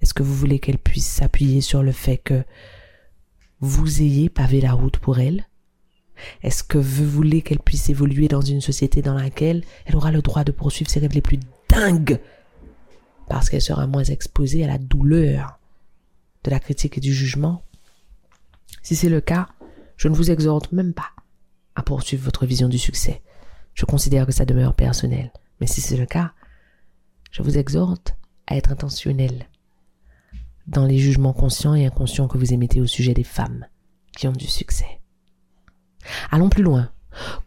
Est-ce 0.00 0.14
que 0.14 0.22
vous 0.22 0.34
voulez 0.34 0.58
qu'elle 0.58 0.78
puisse 0.78 1.06
s'appuyer 1.06 1.60
sur 1.60 1.82
le 1.82 1.92
fait 1.92 2.18
que 2.18 2.44
vous 3.60 4.02
ayez 4.02 4.28
pavé 4.28 4.60
la 4.60 4.72
route 4.72 4.98
pour 4.98 5.18
elle? 5.18 5.46
Est-ce 6.42 6.62
que 6.62 6.78
vous 6.78 7.08
voulez 7.08 7.42
qu'elle 7.42 7.60
puisse 7.60 7.88
évoluer 7.88 8.28
dans 8.28 8.40
une 8.40 8.60
société 8.60 9.02
dans 9.02 9.14
laquelle 9.14 9.64
elle 9.86 9.96
aura 9.96 10.12
le 10.12 10.22
droit 10.22 10.44
de 10.44 10.52
poursuivre 10.52 10.90
ses 10.90 11.00
rêves 11.00 11.14
les 11.14 11.22
plus 11.22 11.38
dingues? 11.68 12.20
Parce 13.28 13.48
qu'elle 13.48 13.62
sera 13.62 13.86
moins 13.86 14.04
exposée 14.04 14.64
à 14.64 14.68
la 14.68 14.78
douleur 14.78 15.58
de 16.44 16.50
la 16.50 16.60
critique 16.60 16.98
et 16.98 17.00
du 17.00 17.14
jugement? 17.14 17.62
Si 18.82 18.96
c'est 18.96 19.08
le 19.08 19.20
cas, 19.20 19.48
je 19.96 20.08
ne 20.08 20.14
vous 20.14 20.30
exhorte 20.30 20.72
même 20.72 20.92
pas 20.92 21.10
à 21.74 21.82
poursuivre 21.82 22.24
votre 22.24 22.46
vision 22.46 22.68
du 22.68 22.78
succès. 22.78 23.22
Je 23.74 23.84
considère 23.84 24.26
que 24.26 24.32
ça 24.32 24.44
demeure 24.44 24.74
personnel. 24.74 25.32
Mais 25.60 25.66
si 25.66 25.80
c'est 25.80 25.96
le 25.96 26.06
cas, 26.06 26.32
je 27.30 27.42
vous 27.42 27.58
exhorte 27.58 28.16
à 28.46 28.56
être 28.56 28.72
intentionnel 28.72 29.48
dans 30.66 30.86
les 30.86 30.98
jugements 30.98 31.32
conscients 31.32 31.74
et 31.74 31.86
inconscients 31.86 32.28
que 32.28 32.38
vous 32.38 32.52
émettez 32.52 32.80
au 32.80 32.86
sujet 32.86 33.14
des 33.14 33.24
femmes 33.24 33.66
qui 34.16 34.28
ont 34.28 34.32
du 34.32 34.46
succès. 34.46 35.00
Allons 36.30 36.50
plus 36.50 36.62
loin. 36.62 36.90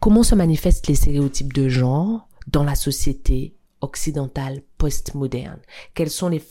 Comment 0.00 0.22
se 0.22 0.34
manifestent 0.34 0.86
les 0.86 0.94
stéréotypes 0.94 1.52
de 1.52 1.68
genre 1.68 2.28
dans 2.46 2.64
la 2.64 2.74
société 2.74 3.56
occidentale 3.80 4.62
postmoderne? 4.78 5.60
Quelles 5.94 6.10
sont 6.10 6.28
les, 6.28 6.42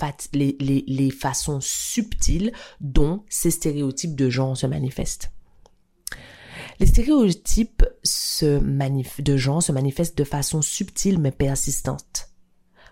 les, 0.88 1.12
façons 1.12 1.60
subtiles 1.62 2.52
dont 2.82 3.24
ces 3.30 3.52
stéréotypes 3.52 4.16
de 4.16 4.30
genre 4.30 4.58
se 4.58 4.68
manifestent? 4.68 5.32
Les 6.80 6.88
stéréotypes 6.88 7.86
de 8.04 9.38
genre 9.38 9.64
se 9.64 9.72
manifestent 9.72 10.18
de 10.18 10.24
façon 10.24 10.62
subtile 10.62 11.20
mais 11.20 11.32
persistante. 11.32 12.30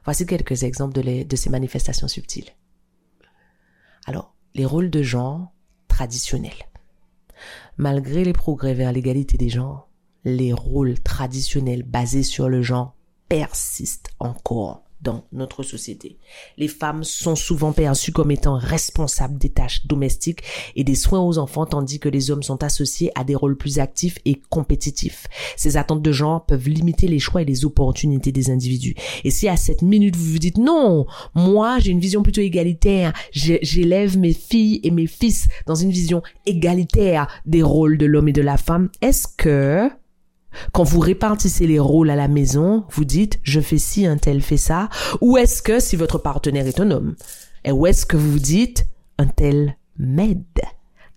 Voici 0.05 0.25
quelques 0.25 0.63
exemples 0.63 0.93
de, 0.93 1.23
de 1.23 1.35
ces 1.35 1.49
manifestations 1.49 2.07
subtiles. 2.07 2.49
Alors, 4.05 4.35
les 4.53 4.65
rôles 4.65 4.89
de 4.89 5.01
genre 5.01 5.53
traditionnels. 5.87 6.51
Malgré 7.77 8.23
les 8.23 8.33
progrès 8.33 8.73
vers 8.73 8.91
l'égalité 8.91 9.37
des 9.37 9.49
genres, 9.49 9.89
les 10.25 10.53
rôles 10.53 10.99
traditionnels 10.99 11.83
basés 11.83 12.23
sur 12.23 12.49
le 12.49 12.61
genre 12.61 12.95
persistent 13.29 14.09
encore 14.19 14.82
dans 15.03 15.25
notre 15.31 15.63
société. 15.63 16.17
Les 16.57 16.67
femmes 16.67 17.03
sont 17.03 17.35
souvent 17.35 17.73
perçues 17.73 18.11
comme 18.11 18.31
étant 18.31 18.57
responsables 18.57 19.37
des 19.37 19.49
tâches 19.49 19.85
domestiques 19.85 20.43
et 20.75 20.83
des 20.83 20.95
soins 20.95 21.21
aux 21.21 21.37
enfants, 21.37 21.65
tandis 21.65 21.99
que 21.99 22.09
les 22.09 22.31
hommes 22.31 22.43
sont 22.43 22.63
associés 22.63 23.11
à 23.15 23.23
des 23.23 23.35
rôles 23.35 23.57
plus 23.57 23.79
actifs 23.79 24.17
et 24.25 24.41
compétitifs. 24.49 25.27
Ces 25.57 25.77
attentes 25.77 26.01
de 26.01 26.11
genre 26.11 26.45
peuvent 26.45 26.69
limiter 26.69 27.07
les 27.07 27.19
choix 27.19 27.41
et 27.41 27.45
les 27.45 27.65
opportunités 27.65 28.31
des 28.31 28.49
individus. 28.49 28.95
Et 29.23 29.31
si 29.31 29.47
à 29.47 29.57
cette 29.57 29.81
minute 29.81 30.15
vous 30.15 30.31
vous 30.31 30.39
dites 30.39 30.57
non, 30.57 31.05
moi 31.35 31.79
j'ai 31.79 31.91
une 31.91 31.99
vision 31.99 32.23
plutôt 32.23 32.41
égalitaire, 32.41 33.13
j'élève 33.31 34.17
mes 34.17 34.33
filles 34.33 34.79
et 34.83 34.91
mes 34.91 35.07
fils 35.07 35.47
dans 35.65 35.75
une 35.75 35.91
vision 35.91 36.21
égalitaire 36.45 37.27
des 37.45 37.63
rôles 37.63 37.97
de 37.97 38.05
l'homme 38.05 38.29
et 38.29 38.33
de 38.33 38.41
la 38.41 38.57
femme, 38.57 38.89
est-ce 39.01 39.27
que 39.27 39.89
quand 40.71 40.83
vous 40.83 40.99
répartissez 40.99 41.67
les 41.67 41.79
rôles 41.79 42.09
à 42.09 42.15
la 42.15 42.27
maison, 42.27 42.85
vous 42.89 43.05
dites 43.05 43.39
je 43.43 43.59
fais 43.59 43.77
ci, 43.77 44.05
un 44.05 44.17
tel 44.17 44.41
fait 44.41 44.57
ça, 44.57 44.89
ou 45.21 45.37
est-ce 45.37 45.61
que 45.61 45.79
si 45.79 45.95
votre 45.95 46.17
partenaire 46.17 46.67
est 46.67 46.79
un 46.79 46.91
homme, 46.91 47.15
et 47.63 47.71
où 47.71 47.85
est-ce 47.87 48.05
que 48.05 48.17
vous 48.17 48.39
dites 48.39 48.87
un 49.17 49.27
tel 49.27 49.77
m'aide, 49.97 50.61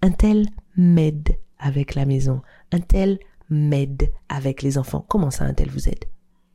un 0.03 0.11
tel 0.11 0.47
m'aide 0.77 1.37
avec 1.59 1.95
la 1.95 2.05
maison, 2.05 2.43
un 2.73 2.81
tel 2.81 3.19
m'aide 3.49 4.11
avec 4.29 4.63
les 4.63 4.79
enfants. 4.79 5.05
Comment 5.09 5.31
ça 5.31 5.45
un 5.45 5.55
tel 5.55 5.71
vous 5.71 5.89
aide? 5.89 6.05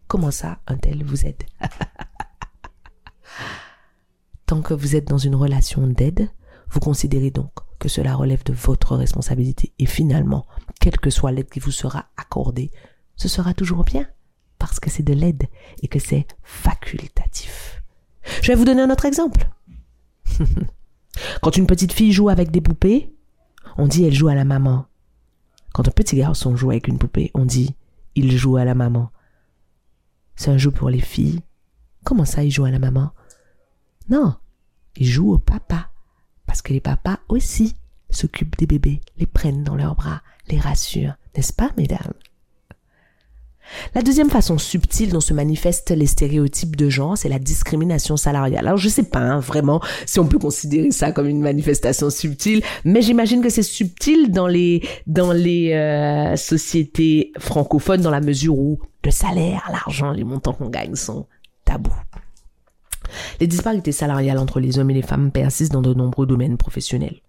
Comment 0.08 0.32
ça 0.32 0.60
un 0.68 0.78
tel 0.78 1.04
vous 1.04 1.26
aide? 1.26 1.44
Tant 4.46 4.62
que 4.62 4.74
vous 4.74 4.96
êtes 4.96 5.08
dans 5.08 5.18
une 5.18 5.36
relation 5.36 5.88
d'aide, 5.88 6.30
vous 6.70 6.80
considérez 6.80 7.32
donc 7.32 7.52
que 7.82 7.90
cela 7.90 8.14
relève 8.14 8.44
de 8.44 8.54
votre 8.54 8.96
responsabilité 8.96 9.74
et 9.80 9.88
finalement, 9.88 10.46
quelle 10.80 11.00
que 11.00 11.10
soit 11.10 11.32
l'aide 11.32 11.50
qui 11.50 11.60
vous 11.60 11.72
sera 11.72 12.06
accordée, 12.16 12.70
ce 13.16 13.28
sera 13.28 13.56
toujours 13.56 13.84
bien 13.84 14.08
parce 14.60 14.80
que 14.80 14.92
c'est 14.92 15.02
de 15.02 15.14
l'aide 15.14 15.48
et 15.82 15.88
que 15.88 15.98
c'est 15.98 16.28
facultatif. 16.44 17.82
Je 18.44 18.50
vais 18.50 18.56
vous 18.56 18.66
donner 18.66 18.84
un 18.84 18.92
autre 18.92 19.06
exemple. 19.06 19.50
Quand 21.42 21.58
une 21.58 21.66
petite 21.66 21.92
fille 21.92 22.12
joue 22.12 22.30
avec 22.30 22.52
des 22.52 22.62
poupées, 22.62 23.12
on 23.78 23.88
dit 23.88 24.06
elle 24.06 24.14
joue 24.14 24.28
à 24.28 24.36
la 24.36 24.46
maman. 24.46 24.86
Quand 25.74 25.88
un 25.88 25.92
petit 25.92 26.18
garçon 26.18 26.56
joue 26.56 26.70
avec 26.70 26.88
une 26.88 27.00
poupée, 27.00 27.32
on 27.34 27.46
dit 27.46 27.76
il 28.14 28.38
joue 28.38 28.58
à 28.58 28.66
la 28.66 28.76
maman. 28.76 29.12
C'est 30.36 30.52
un 30.52 30.60
jeu 30.60 30.70
pour 30.70 30.92
les 30.92 31.02
filles. 31.02 31.42
Comment 32.04 32.26
ça, 32.26 32.44
il 32.44 32.52
joue 32.52 32.66
à 32.66 32.72
la 32.72 32.80
maman? 32.80 33.12
Non, 34.10 34.36
il 34.96 35.08
joue 35.08 35.34
au 35.34 35.40
papa. 35.40 35.91
Parce 36.52 36.62
que 36.62 36.74
les 36.74 36.82
papas 36.82 37.18
aussi 37.30 37.78
s'occupent 38.10 38.58
des 38.58 38.68
bébés, 38.68 39.00
les 39.18 39.26
prennent 39.26 39.64
dans 39.64 39.78
leurs 39.78 39.96
bras, 39.96 40.22
les 40.50 40.60
rassurent. 40.60 41.14
N'est-ce 41.34 41.54
pas, 41.54 41.70
mesdames? 41.78 42.12
La 43.96 44.02
deuxième 44.02 44.30
façon 44.30 44.58
subtile 44.58 45.14
dont 45.14 45.22
se 45.22 45.34
manifestent 45.34 45.92
les 45.92 46.08
stéréotypes 46.08 46.76
de 46.76 46.90
genre, 46.90 47.18
c'est 47.18 47.30
la 47.30 47.40
discrimination 47.40 48.18
salariale. 48.18 48.68
Alors 48.68 48.78
je 48.78 48.90
sais 48.90 49.04
pas 49.04 49.20
hein, 49.20 49.40
vraiment 49.40 49.80
si 50.06 50.20
on 50.20 50.28
peut 50.28 50.40
considérer 50.40 50.92
ça 50.92 51.14
comme 51.14 51.30
une 51.30 51.40
manifestation 51.40 52.10
subtile, 52.10 52.62
mais 52.84 53.02
j'imagine 53.02 53.42
que 53.42 53.50
c'est 53.50 53.64
subtil 53.64 54.30
dans 54.30 54.48
les 54.48 54.86
dans 55.08 55.32
les 55.32 55.72
euh, 55.72 56.36
sociétés 56.36 57.32
francophones 57.40 58.02
dans 58.02 58.12
la 58.12 58.20
mesure 58.20 58.60
où 58.60 58.78
le 59.06 59.12
salaire, 59.12 59.70
l'argent, 59.72 60.12
les 60.12 60.26
montants 60.26 60.52
qu'on 60.52 60.68
gagne 60.68 60.96
sont 60.96 61.28
tabous. 61.64 61.96
Les 63.40 63.48
disparités 63.48 63.92
salariales 63.92 64.38
entre 64.38 64.60
les 64.60 64.80
hommes 64.80 64.92
et 64.92 64.96
les 64.96 65.02
femmes 65.02 65.32
persistent 65.32 65.74
dans 65.74 65.82
de 65.82 65.94
nombreux 65.94 66.26
domaines 66.26 66.58
professionnels. 66.58 67.22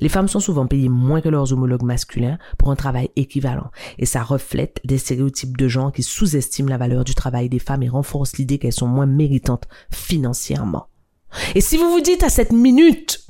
Les 0.00 0.08
femmes 0.08 0.28
sont 0.28 0.40
souvent 0.40 0.66
payées 0.66 0.88
moins 0.88 1.20
que 1.20 1.28
leurs 1.28 1.52
homologues 1.52 1.84
masculins 1.84 2.38
pour 2.58 2.70
un 2.70 2.76
travail 2.76 3.10
équivalent, 3.16 3.70
et 3.98 4.06
ça 4.06 4.22
reflète 4.22 4.80
des 4.84 4.98
stéréotypes 4.98 5.56
de 5.56 5.68
genre 5.68 5.92
qui 5.92 6.02
sous-estiment 6.02 6.68
la 6.68 6.78
valeur 6.78 7.04
du 7.04 7.14
travail 7.14 7.48
des 7.48 7.58
femmes 7.58 7.82
et 7.82 7.88
renforcent 7.88 8.36
l'idée 8.36 8.58
qu'elles 8.58 8.72
sont 8.72 8.88
moins 8.88 9.06
méritantes 9.06 9.68
financièrement. 9.90 10.86
Et 11.54 11.60
si 11.60 11.76
vous 11.76 11.90
vous 11.90 12.00
dites 12.00 12.24
à 12.24 12.28
cette 12.28 12.52
minute, 12.52 13.24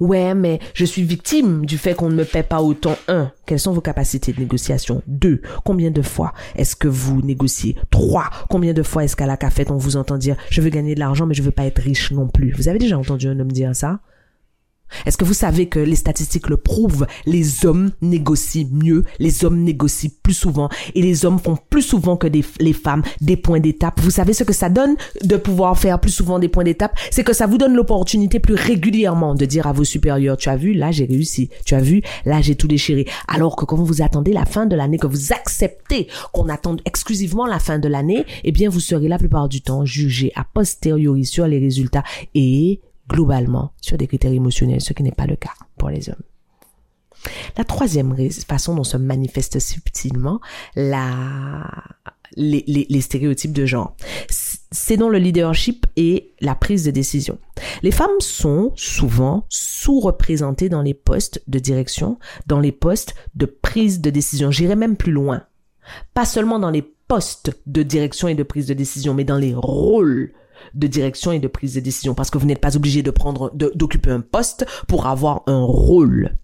ouais, 0.00 0.34
mais 0.34 0.58
je 0.74 0.84
suis 0.84 1.02
victime 1.02 1.66
du 1.66 1.78
fait 1.78 1.94
qu'on 1.94 2.08
ne 2.08 2.14
me 2.14 2.24
paie 2.24 2.42
pas 2.42 2.62
autant, 2.62 2.96
un, 3.08 3.30
quelles 3.46 3.60
sont 3.60 3.72
vos 3.72 3.80
capacités 3.80 4.32
de 4.32 4.40
négociation? 4.40 5.02
Deux, 5.06 5.42
combien 5.64 5.90
de 5.90 6.02
fois 6.02 6.32
est-ce 6.56 6.76
que 6.76 6.88
vous 6.88 7.22
négociez? 7.22 7.76
Trois, 7.90 8.30
combien 8.48 8.72
de 8.72 8.82
fois 8.82 9.04
est-ce 9.04 9.16
qu'à 9.16 9.26
la 9.26 9.36
cafette 9.36 9.70
on 9.70 9.76
vous 9.76 9.96
entend 9.96 10.18
dire, 10.18 10.36
je 10.50 10.60
veux 10.60 10.70
gagner 10.70 10.94
de 10.94 11.00
l'argent, 11.00 11.26
mais 11.26 11.34
je 11.34 11.42
veux 11.42 11.50
pas 11.50 11.64
être 11.64 11.80
riche 11.80 12.10
non 12.12 12.28
plus? 12.28 12.52
Vous 12.52 12.68
avez 12.68 12.78
déjà 12.78 12.98
entendu 12.98 13.26
un 13.28 13.38
homme 13.38 13.52
dire 13.52 13.74
ça? 13.74 14.00
Est-ce 15.06 15.16
que 15.16 15.24
vous 15.24 15.34
savez 15.34 15.68
que 15.68 15.78
les 15.78 15.96
statistiques 15.96 16.48
le 16.48 16.56
prouvent? 16.56 17.06
Les 17.26 17.66
hommes 17.66 17.90
négocient 18.00 18.68
mieux, 18.72 19.04
les 19.18 19.44
hommes 19.44 19.62
négocient 19.62 20.10
plus 20.22 20.34
souvent 20.34 20.68
et 20.94 21.02
les 21.02 21.24
hommes 21.24 21.38
font 21.38 21.56
plus 21.68 21.82
souvent 21.82 22.16
que 22.16 22.26
les 22.26 22.72
femmes 22.72 23.02
des 23.20 23.36
points 23.36 23.60
d'étape. 23.60 24.00
Vous 24.00 24.10
savez 24.10 24.32
ce 24.32 24.44
que 24.44 24.52
ça 24.52 24.68
donne 24.68 24.96
de 25.22 25.36
pouvoir 25.36 25.78
faire 25.78 26.00
plus 26.00 26.10
souvent 26.10 26.38
des 26.38 26.48
points 26.48 26.64
d'étape? 26.64 26.96
C'est 27.10 27.24
que 27.24 27.32
ça 27.32 27.46
vous 27.46 27.58
donne 27.58 27.74
l'opportunité 27.74 28.40
plus 28.40 28.54
régulièrement 28.54 29.34
de 29.34 29.44
dire 29.44 29.66
à 29.66 29.72
vos 29.72 29.84
supérieurs, 29.84 30.36
tu 30.36 30.48
as 30.48 30.56
vu, 30.56 30.74
là 30.74 30.90
j'ai 30.90 31.04
réussi, 31.04 31.50
tu 31.64 31.74
as 31.74 31.80
vu, 31.80 32.02
là 32.24 32.40
j'ai 32.40 32.54
tout 32.54 32.68
déchiré. 32.68 33.06
Alors 33.28 33.56
que 33.56 33.64
quand 33.64 33.76
vous 33.76 34.02
attendez 34.02 34.32
la 34.32 34.44
fin 34.44 34.66
de 34.66 34.76
l'année, 34.76 34.98
que 34.98 35.06
vous 35.06 35.32
acceptez 35.32 36.08
qu'on 36.32 36.48
attende 36.48 36.80
exclusivement 36.84 37.46
la 37.46 37.58
fin 37.58 37.78
de 37.78 37.88
l'année, 37.88 38.24
eh 38.44 38.52
bien 38.52 38.68
vous 38.68 38.80
serez 38.80 39.08
la 39.08 39.18
plupart 39.18 39.48
du 39.48 39.62
temps 39.62 39.84
jugé 39.84 40.32
a 40.36 40.44
posteriori 40.44 41.24
sur 41.24 41.46
les 41.46 41.58
résultats 41.58 42.04
et 42.34 42.80
globalement 43.10 43.72
sur 43.80 43.98
des 43.98 44.06
critères 44.06 44.32
émotionnels, 44.32 44.80
ce 44.80 44.92
qui 44.92 45.02
n'est 45.02 45.10
pas 45.10 45.26
le 45.26 45.36
cas 45.36 45.52
pour 45.76 45.90
les 45.90 46.08
hommes. 46.08 46.22
La 47.58 47.64
troisième 47.64 48.16
façon 48.46 48.74
dont 48.74 48.84
se 48.84 48.96
manifeste 48.96 49.58
subtilement 49.58 50.40
la, 50.74 51.68
les, 52.36 52.64
les, 52.66 53.00
stéréotypes 53.00 53.52
de 53.52 53.66
genre, 53.66 53.94
c'est 54.30 54.96
dans 54.96 55.08
le 55.08 55.18
leadership 55.18 55.86
et 55.96 56.32
la 56.40 56.54
prise 56.54 56.84
de 56.84 56.90
décision. 56.90 57.38
Les 57.82 57.90
femmes 57.90 58.20
sont 58.20 58.72
souvent 58.76 59.44
sous-représentées 59.50 60.68
dans 60.68 60.82
les 60.82 60.94
postes 60.94 61.42
de 61.46 61.58
direction, 61.58 62.18
dans 62.46 62.60
les 62.60 62.72
postes 62.72 63.14
de 63.34 63.46
prise 63.46 64.00
de 64.00 64.10
décision. 64.10 64.50
J'irai 64.50 64.76
même 64.76 64.96
plus 64.96 65.12
loin. 65.12 65.42
Pas 66.14 66.24
seulement 66.24 66.60
dans 66.60 66.70
les 66.70 66.82
postes 66.82 67.60
de 67.66 67.82
direction 67.82 68.28
et 68.28 68.34
de 68.34 68.44
prise 68.44 68.66
de 68.66 68.74
décision, 68.74 69.12
mais 69.12 69.24
dans 69.24 69.36
les 69.36 69.54
rôles 69.54 70.32
de 70.74 70.86
direction 70.86 71.32
et 71.32 71.38
de 71.38 71.48
prise 71.48 71.74
de 71.74 71.80
décision 71.80 72.14
parce 72.14 72.30
que 72.30 72.38
vous 72.38 72.46
n'êtes 72.46 72.60
pas 72.60 72.76
obligé 72.76 73.02
de 73.02 73.10
prendre, 73.10 73.50
d'occuper 73.54 74.10
un 74.10 74.20
poste 74.20 74.66
pour 74.88 75.06
avoir 75.06 75.42
un 75.46 75.62
rôle. 75.62 76.36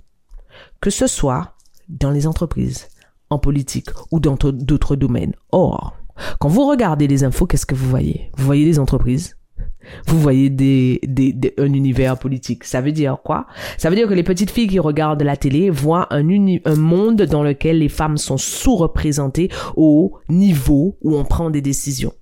Que 0.80 0.90
ce 0.90 1.06
soit 1.06 1.54
dans 1.88 2.10
les 2.10 2.26
entreprises, 2.26 2.88
en 3.30 3.38
politique 3.38 3.90
ou 4.10 4.20
dans 4.20 4.36
d'autres 4.36 4.96
domaines. 4.96 5.34
Or, 5.52 5.94
quand 6.38 6.48
vous 6.48 6.66
regardez 6.66 7.06
les 7.06 7.24
infos, 7.24 7.46
qu'est-ce 7.46 7.66
que 7.66 7.74
vous 7.74 7.88
voyez? 7.88 8.30
Vous 8.36 8.44
voyez 8.44 8.64
des 8.64 8.78
entreprises. 8.78 9.36
Vous 10.06 10.18
voyez 10.18 10.50
des, 10.50 11.00
des, 11.04 11.54
un 11.58 11.72
univers 11.72 12.18
politique. 12.18 12.64
Ça 12.64 12.80
veut 12.80 12.92
dire 12.92 13.18
quoi? 13.22 13.46
Ça 13.78 13.88
veut 13.88 13.96
dire 13.96 14.08
que 14.08 14.14
les 14.14 14.24
petites 14.24 14.50
filles 14.50 14.66
qui 14.66 14.80
regardent 14.80 15.22
la 15.22 15.36
télé 15.36 15.70
voient 15.70 16.12
un, 16.12 16.26
un 16.64 16.76
monde 16.76 17.22
dans 17.22 17.42
lequel 17.42 17.78
les 17.78 17.88
femmes 17.88 18.16
sont 18.16 18.36
sous-représentées 18.36 19.48
au 19.76 20.18
niveau 20.28 20.98
où 21.02 21.16
on 21.16 21.24
prend 21.24 21.50
des 21.50 21.62
décisions. 21.62 22.12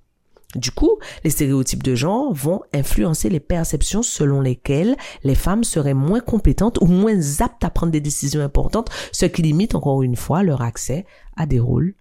Du 0.54 0.70
coup, 0.70 0.98
les 1.24 1.30
stéréotypes 1.30 1.82
de 1.82 1.94
genre 1.94 2.32
vont 2.32 2.62
influencer 2.72 3.28
les 3.28 3.40
perceptions 3.40 4.02
selon 4.02 4.40
lesquelles 4.40 4.96
les 5.24 5.34
femmes 5.34 5.64
seraient 5.64 5.94
moins 5.94 6.20
compétentes 6.20 6.78
ou 6.80 6.86
moins 6.86 7.18
aptes 7.40 7.64
à 7.64 7.70
prendre 7.70 7.92
des 7.92 8.00
décisions 8.00 8.42
importantes, 8.42 8.90
ce 9.12 9.26
qui 9.26 9.42
limite 9.42 9.74
encore 9.74 10.02
une 10.02 10.16
fois 10.16 10.42
leur 10.42 10.62
accès 10.62 11.06
à 11.36 11.46
des 11.46 11.60
rôles 11.60 11.94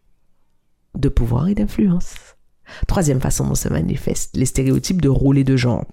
de 0.96 1.10
pouvoir 1.10 1.48
et 1.48 1.56
d'influence. 1.56 2.16
Troisième 2.88 3.22
façon 3.22 3.48
dont 3.48 3.56
se 3.56 3.70
manifestent 3.70 4.38
les 4.38 4.46
stéréotypes 4.46 5.02
de 5.02 5.10
rôle 5.10 5.38
et 5.38 5.44
de 5.44 5.58
genre. 5.58 5.86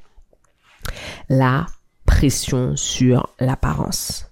La 1.28 1.66
pression 2.04 2.76
sur 2.76 3.34
l'apparence. 3.38 4.26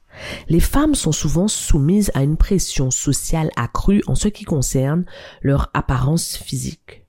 Les 0.49 0.61
femmes 0.61 0.95
sont 0.95 1.13
souvent 1.13 1.49
soumises 1.49 2.11
à 2.15 2.23
une 2.23 2.37
pression 2.37 2.91
sociale 2.91 3.51
accrue 3.57 4.03
en 4.07 4.15
ce 4.15 4.29
qui 4.29 4.45
concerne 4.45 5.05
leur 5.43 5.71
apparence 5.75 6.37
physique. 6.37 7.08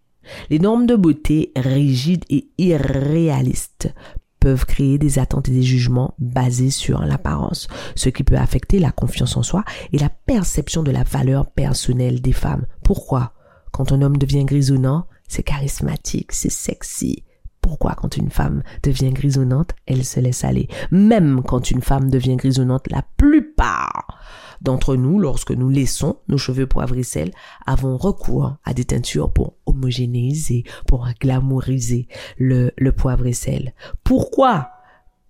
Les 0.49 0.59
normes 0.59 0.85
de 0.85 0.95
beauté 0.95 1.51
rigides 1.55 2.25
et 2.29 2.49
irréalistes 2.57 3.93
peuvent 4.39 4.65
créer 4.65 4.97
des 4.97 5.19
attentes 5.19 5.49
et 5.49 5.53
des 5.53 5.63
jugements 5.63 6.15
basés 6.17 6.69
sur 6.69 7.01
l'apparence, 7.01 7.67
ce 7.95 8.09
qui 8.09 8.23
peut 8.23 8.37
affecter 8.37 8.79
la 8.79 8.91
confiance 8.91 9.35
en 9.35 9.43
soi 9.43 9.63
et 9.91 9.97
la 9.97 10.09
perception 10.09 10.83
de 10.83 10.91
la 10.91 11.03
valeur 11.03 11.47
personnelle 11.51 12.21
des 12.21 12.31
femmes. 12.31 12.65
Pourquoi? 12.83 13.33
Quand 13.71 13.91
un 13.91 14.01
homme 14.01 14.17
devient 14.17 14.45
grisonnant, 14.45 15.07
c'est 15.27 15.43
charismatique, 15.43 16.31
c'est 16.31 16.51
sexy. 16.51 17.23
Pourquoi 17.61 17.95
quand 17.95 18.15
une 18.15 18.31
femme 18.31 18.63
devient 18.83 19.11
grisonnante, 19.11 19.71
elle 19.85 20.05
se 20.05 20.19
laisse 20.19 20.43
aller? 20.43 20.69
Même 20.91 21.41
quand 21.45 21.69
une 21.69 21.81
femme 21.81 22.09
devient 22.09 22.37
grisonnante, 22.37 22.87
la 22.89 23.03
plupart 23.17 24.17
d'entre 24.61 24.95
nous, 24.95 25.19
lorsque 25.19 25.51
nous 25.51 25.69
laissons 25.69 26.17
nos 26.27 26.37
cheveux 26.37 26.67
poivre 26.67 26.97
et 26.97 27.03
sel, 27.03 27.31
avons 27.65 27.97
recours 27.97 28.55
à 28.63 28.73
des 28.73 28.85
teintures 28.85 29.31
pour 29.31 29.55
homogénéiser, 29.65 30.63
pour 30.87 31.07
glamouriser 31.19 32.07
le, 32.37 32.71
le 32.77 32.91
poivre 32.91 33.25
et 33.25 33.33
sel. 33.33 33.73
Pourquoi 34.03 34.69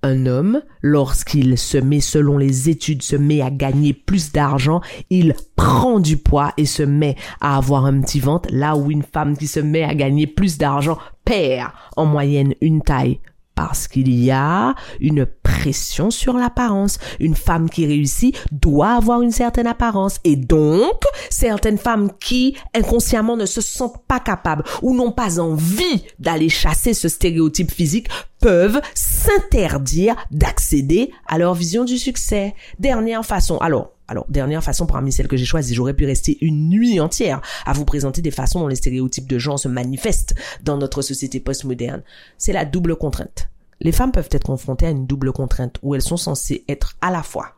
un 0.01 0.25
homme, 0.27 0.61
lorsqu'il 0.81 1.57
se 1.57 1.77
met, 1.77 1.99
selon 1.99 2.37
les 2.37 2.69
études, 2.69 3.01
se 3.01 3.15
met 3.15 3.41
à 3.41 3.51
gagner 3.51 3.93
plus 3.93 4.31
d'argent, 4.31 4.81
il 5.09 5.35
prend 5.55 5.99
du 5.99 6.17
poids 6.17 6.53
et 6.57 6.65
se 6.65 6.83
met 6.83 7.15
à 7.41 7.57
avoir 7.57 7.85
un 7.85 7.99
petit 8.01 8.19
ventre, 8.19 8.49
là 8.51 8.77
où 8.77 8.91
une 8.91 9.03
femme 9.03 9.37
qui 9.37 9.47
se 9.47 9.59
met 9.59 9.83
à 9.83 9.95
gagner 9.95 10.25
plus 10.25 10.57
d'argent 10.57 10.97
perd 11.25 11.71
en 11.97 12.05
moyenne 12.05 12.53
une 12.61 12.81
taille? 12.81 13.19
Parce 13.55 13.89
qu'il 13.89 14.09
y 14.09 14.31
a 14.31 14.73
une 15.01 15.25
pression 15.59 16.09
sur 16.09 16.37
l'apparence. 16.37 16.99
Une 17.19 17.35
femme 17.35 17.69
qui 17.69 17.85
réussit 17.85 18.37
doit 18.51 18.93
avoir 18.93 19.21
une 19.21 19.31
certaine 19.31 19.67
apparence 19.67 20.19
et 20.23 20.37
donc 20.37 21.03
certaines 21.29 21.77
femmes 21.77 22.11
qui 22.19 22.55
inconsciemment 22.73 23.35
ne 23.35 23.45
se 23.45 23.59
sentent 23.59 24.01
pas 24.07 24.21
capables 24.21 24.63
ou 24.81 24.95
n'ont 24.95 25.11
pas 25.11 25.39
envie 25.39 26.05
d'aller 26.17 26.47
chasser 26.47 26.93
ce 26.93 27.09
stéréotype 27.09 27.71
physique 27.71 28.07
peuvent 28.39 28.79
s'interdire 28.95 30.15
d'accéder 30.31 31.11
à 31.27 31.37
leur 31.37 31.53
vision 31.53 31.83
du 31.83 31.97
succès. 31.97 32.55
Dernière 32.79 33.25
façon. 33.25 33.57
Alors, 33.57 33.91
alors, 34.07 34.25
dernière 34.29 34.63
façon 34.63 34.85
parmi 34.85 35.11
celles 35.11 35.27
que 35.27 35.37
j'ai 35.37 35.45
choisies, 35.45 35.75
j'aurais 35.75 35.93
pu 35.93 36.05
rester 36.05 36.37
une 36.41 36.69
nuit 36.69 37.01
entière 37.01 37.41
à 37.65 37.73
vous 37.73 37.85
présenter 37.85 38.21
des 38.21 38.31
façons 38.31 38.61
dont 38.61 38.67
les 38.67 38.77
stéréotypes 38.77 39.27
de 39.27 39.37
genre 39.37 39.59
se 39.59 39.67
manifestent 39.67 40.35
dans 40.63 40.77
notre 40.77 41.01
société 41.01 41.41
postmoderne. 41.41 42.01
C'est 42.37 42.53
la 42.53 42.63
double 42.63 42.95
contrainte. 42.95 43.49
Les 43.81 43.91
femmes 43.91 44.11
peuvent 44.11 44.29
être 44.31 44.45
confrontées 44.45 44.87
à 44.87 44.91
une 44.91 45.07
double 45.07 45.31
contrainte 45.31 45.77
où 45.81 45.95
elles 45.95 46.01
sont 46.01 46.17
censées 46.17 46.65
être 46.67 46.97
à 47.01 47.11
la 47.11 47.23
fois 47.23 47.55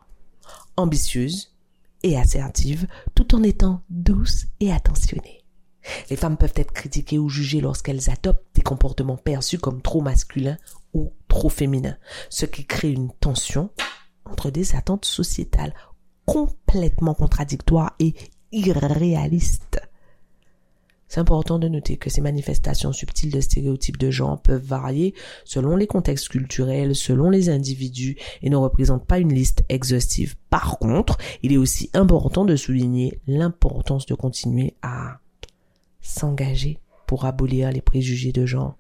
ambitieuses 0.78 1.56
et 2.04 2.18
assertives 2.18 2.88
tout 3.16 3.36
en 3.36 3.44
étant 3.44 3.82
douces 3.90 4.46
et 4.60 4.72
attentionnées. 4.72 5.44
Les 6.10 6.16
femmes 6.16 6.38
peuvent 6.38 6.54
être 6.56 6.74
critiquées 6.74 7.18
ou 7.18 7.30
jugées 7.30 7.62
lorsqu'elles 7.62 8.10
adoptent 8.10 8.56
des 8.56 8.62
comportements 8.62 9.18
perçus 9.18 9.58
comme 9.58 9.82
trop 9.82 10.02
masculins 10.02 10.58
ou 10.94 11.12
trop 11.28 11.50
féminins, 11.50 11.98
ce 12.30 12.46
qui 12.46 12.66
crée 12.66 12.92
une 12.92 13.12
tension 13.12 13.72
entre 14.26 14.52
des 14.52 14.76
attentes 14.76 15.06
sociétales 15.06 15.74
complètement 16.26 17.16
contradictoires 17.16 17.96
et 18.00 18.14
irréalistes. 18.52 19.82
C'est 21.12 21.20
important 21.20 21.60
de 21.60 21.68
noter 21.68 21.98
que 21.98 22.10
ces 22.10 22.22
manifestations 22.22 22.94
subtiles 22.94 23.34
de 23.34 23.42
stéréotypes 23.42 23.98
de 23.98 24.10
genre 24.12 24.42
peuvent 24.42 24.64
varier 24.64 25.14
selon 25.44 25.76
les 25.76 25.86
contextes 25.86 26.30
culturels, 26.30 26.96
selon 26.96 27.30
les 27.30 27.50
individus 27.50 28.16
et 28.42 28.50
ne 28.50 28.56
représentent 28.56 29.06
pas 29.06 29.20
une 29.20 29.34
liste 29.34 29.66
exhaustive. 29.68 30.38
Par 30.50 30.80
contre, 30.80 31.18
il 31.44 31.52
est 31.52 31.58
aussi 31.58 31.90
important 31.94 32.46
de 32.46 32.56
souligner 32.56 33.20
l'importance 33.28 34.06
de 34.06 34.14
continuer 34.14 34.78
à 34.84 35.20
s'engager 36.00 36.80
pour 37.08 37.26
abolir 37.26 37.74
les 37.74 37.82
préjugés 37.82 38.32
de 38.32 38.46
genre 38.46 38.78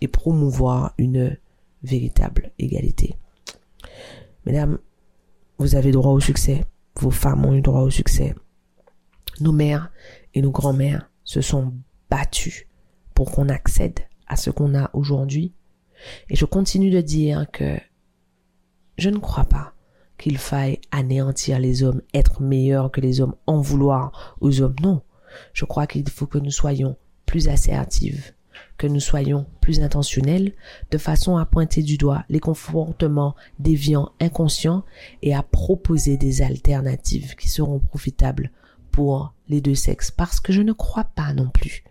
et 0.00 0.08
promouvoir 0.08 0.94
une 0.96 1.36
véritable 1.82 2.52
égalité. 2.58 3.16
Mesdames, 4.46 4.78
vous 5.58 5.74
avez 5.74 5.90
droit 5.90 6.12
au 6.12 6.20
succès. 6.20 6.64
Vos 6.98 7.10
femmes 7.10 7.44
ont 7.44 7.52
eu 7.52 7.60
droit 7.60 7.82
au 7.82 7.90
succès. 7.90 8.34
Nos 9.40 9.52
mères 9.52 9.92
et 10.32 10.40
nos 10.40 10.50
grands-mères 10.50 11.10
se 11.26 11.42
sont 11.42 11.74
battus 12.08 12.66
pour 13.12 13.30
qu'on 13.32 13.50
accède 13.50 14.00
à 14.26 14.36
ce 14.36 14.48
qu'on 14.48 14.74
a 14.74 14.88
aujourd'hui. 14.94 15.52
Et 16.30 16.36
je 16.36 16.46
continue 16.46 16.90
de 16.90 17.00
dire 17.02 17.46
que 17.52 17.76
je 18.96 19.10
ne 19.10 19.18
crois 19.18 19.44
pas 19.44 19.74
qu'il 20.18 20.38
faille 20.38 20.80
anéantir 20.90 21.58
les 21.58 21.82
hommes, 21.82 22.00
être 22.14 22.40
meilleurs 22.40 22.90
que 22.90 23.02
les 23.02 23.20
hommes, 23.20 23.34
en 23.46 23.60
vouloir 23.60 24.36
aux 24.40 24.62
hommes. 24.62 24.76
Non. 24.82 25.02
Je 25.52 25.66
crois 25.66 25.86
qu'il 25.86 26.08
faut 26.08 26.26
que 26.26 26.38
nous 26.38 26.50
soyons 26.50 26.96
plus 27.26 27.48
assertives, 27.48 28.32
que 28.78 28.86
nous 28.86 29.00
soyons 29.00 29.46
plus 29.60 29.80
intentionnels, 29.80 30.54
de 30.90 30.98
façon 30.98 31.36
à 31.36 31.44
pointer 31.44 31.82
du 31.82 31.98
doigt 31.98 32.24
les 32.30 32.40
comportements 32.40 33.34
déviants 33.58 34.12
inconscients 34.20 34.84
et 35.22 35.34
à 35.34 35.42
proposer 35.42 36.16
des 36.16 36.40
alternatives 36.40 37.34
qui 37.34 37.48
seront 37.48 37.80
profitables 37.80 38.50
pour 38.96 39.34
les 39.46 39.60
deux 39.60 39.74
sexes, 39.74 40.10
parce 40.10 40.40
que 40.40 40.54
je 40.54 40.62
ne 40.62 40.72
crois 40.72 41.04
pas 41.04 41.34
non 41.34 41.50
plus 41.50 41.84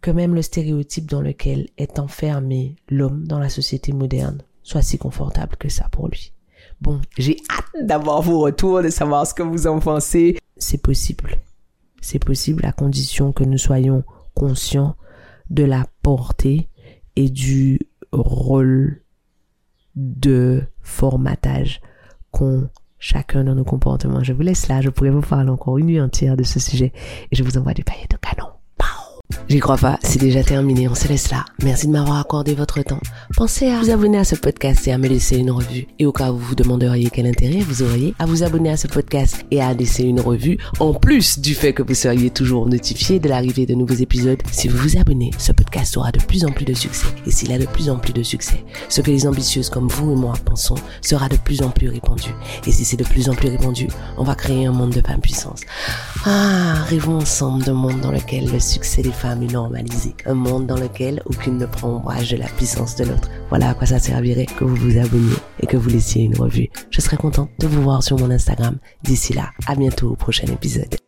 que 0.00 0.10
même 0.10 0.34
le 0.34 0.40
stéréotype 0.40 1.04
dans 1.04 1.20
lequel 1.20 1.68
est 1.76 1.98
enfermé 1.98 2.76
l'homme 2.88 3.26
dans 3.26 3.38
la 3.38 3.50
société 3.50 3.92
moderne 3.92 4.42
soit 4.62 4.80
si 4.80 4.96
confortable 4.96 5.56
que 5.56 5.68
ça 5.68 5.86
pour 5.92 6.08
lui. 6.08 6.32
Bon, 6.80 6.98
j'ai 7.18 7.36
hâte 7.50 7.86
d'avoir 7.86 8.22
vos 8.22 8.40
retours, 8.40 8.82
de 8.82 8.88
savoir 8.88 9.26
ce 9.26 9.34
que 9.34 9.42
vous 9.42 9.66
en 9.66 9.80
pensez. 9.80 10.38
C'est 10.56 10.80
possible. 10.80 11.36
C'est 12.00 12.24
possible 12.24 12.64
à 12.64 12.72
condition 12.72 13.32
que 13.32 13.44
nous 13.44 13.58
soyons 13.58 14.02
conscients 14.32 14.96
de 15.50 15.64
la 15.64 15.84
portée 16.00 16.70
et 17.16 17.28
du 17.28 17.80
rôle 18.12 19.02
de 19.94 20.62
formatage 20.80 21.82
qu'ont 22.30 22.70
chacun 23.00 23.42
dans 23.42 23.56
nos 23.56 23.64
comportements. 23.64 24.22
Je 24.22 24.32
vous 24.32 24.42
laisse 24.42 24.68
là, 24.68 24.80
je 24.80 24.90
pourrais 24.90 25.10
vous 25.10 25.22
parler 25.22 25.50
encore 25.50 25.78
une 25.78 25.86
nuit 25.86 26.00
entière 26.00 26.36
de 26.36 26.44
ce 26.44 26.60
sujet 26.60 26.92
et 27.32 27.34
je 27.34 27.42
vous 27.42 27.58
envoie 27.58 27.74
du 27.74 27.82
paillet 27.82 28.06
de 28.08 28.16
canon. 28.16 28.49
J'y 29.48 29.60
crois 29.60 29.76
pas, 29.76 29.98
c'est 30.02 30.20
déjà 30.20 30.42
terminé, 30.42 30.88
on 30.88 30.94
se 30.94 31.08
laisse 31.08 31.30
là. 31.30 31.44
Merci 31.62 31.86
de 31.86 31.92
m'avoir 31.92 32.18
accordé 32.18 32.54
votre 32.54 32.82
temps. 32.82 33.00
Pensez 33.36 33.68
à 33.68 33.80
vous 33.80 33.90
abonner 33.90 34.18
à 34.18 34.24
ce 34.24 34.34
podcast 34.34 34.86
et 34.88 34.92
à 34.92 34.98
me 34.98 35.08
laisser 35.08 35.36
une 35.36 35.50
revue. 35.50 35.86
Et 35.98 36.06
au 36.06 36.12
cas 36.12 36.30
où 36.32 36.36
vous 36.36 36.46
vous 36.46 36.54
demanderiez 36.54 37.10
quel 37.10 37.26
intérêt 37.26 37.60
vous 37.60 37.82
auriez 37.82 38.14
à 38.18 38.26
vous 38.26 38.42
abonner 38.42 38.70
à 38.70 38.76
ce 38.76 38.88
podcast 38.88 39.44
et 39.50 39.62
à 39.62 39.72
laisser 39.72 40.02
une 40.02 40.20
revue, 40.20 40.58
en 40.80 40.94
plus 40.94 41.38
du 41.38 41.54
fait 41.54 41.72
que 41.72 41.82
vous 41.82 41.94
seriez 41.94 42.30
toujours 42.30 42.66
notifié 42.66 43.20
de 43.20 43.28
l'arrivée 43.28 43.66
de 43.66 43.74
nouveaux 43.74 43.94
épisodes, 43.94 44.40
si 44.50 44.68
vous 44.68 44.78
vous 44.78 44.96
abonnez, 44.96 45.30
ce 45.38 45.52
podcast 45.52 45.96
aura 45.96 46.12
de 46.12 46.20
plus 46.20 46.44
en 46.44 46.50
plus 46.50 46.64
de 46.64 46.74
succès. 46.74 47.06
Et 47.26 47.30
s'il 47.30 47.52
a 47.52 47.58
de 47.58 47.66
plus 47.66 47.88
en 47.88 47.98
plus 47.98 48.12
de 48.12 48.22
succès, 48.22 48.64
ce 48.88 49.00
que 49.00 49.10
les 49.10 49.26
ambitieuses 49.26 49.70
comme 49.70 49.88
vous 49.88 50.12
et 50.12 50.16
moi 50.16 50.34
pensons 50.44 50.76
sera 51.02 51.28
de 51.28 51.36
plus 51.36 51.62
en 51.62 51.70
plus 51.70 51.88
répandu. 51.88 52.30
Et 52.66 52.72
si 52.72 52.84
c'est 52.84 52.96
de 52.96 53.04
plus 53.04 53.28
en 53.28 53.34
plus 53.34 53.48
répandu, 53.48 53.88
on 54.16 54.24
va 54.24 54.34
créer 54.34 54.66
un 54.66 54.72
monde 54.72 54.90
de 54.90 55.00
femmes 55.00 55.20
puissance. 55.20 55.60
Ah, 56.24 56.82
rêvons 56.88 57.18
ensemble 57.18 57.64
d'un 57.64 57.74
monde 57.74 58.00
dans 58.00 58.10
lequel 58.10 58.50
le 58.50 58.60
succès 58.60 59.02
des 59.02 59.12
femmes 59.20 59.44
normaliser. 59.44 60.14
Un 60.24 60.34
monde 60.34 60.66
dans 60.66 60.78
lequel 60.78 61.22
aucune 61.26 61.58
ne 61.58 61.66
prend 61.66 61.96
ombrage 61.96 62.30
de 62.30 62.36
la 62.36 62.46
puissance 62.46 62.96
de 62.96 63.04
l'autre. 63.04 63.28
Voilà 63.50 63.70
à 63.70 63.74
quoi 63.74 63.86
ça 63.86 63.98
servirait 63.98 64.46
que 64.46 64.64
vous 64.64 64.76
vous 64.76 64.98
abonniez 64.98 65.36
et 65.60 65.66
que 65.66 65.76
vous 65.76 65.90
laissiez 65.90 66.22
une 66.22 66.38
revue. 66.38 66.68
Je 66.90 67.00
serais 67.00 67.18
contente 67.18 67.50
de 67.58 67.66
vous 67.66 67.82
voir 67.82 68.02
sur 68.02 68.18
mon 68.18 68.30
Instagram. 68.30 68.78
D'ici 69.02 69.34
là, 69.34 69.50
à 69.66 69.74
bientôt 69.74 70.10
au 70.10 70.16
prochain 70.16 70.46
épisode. 70.46 70.99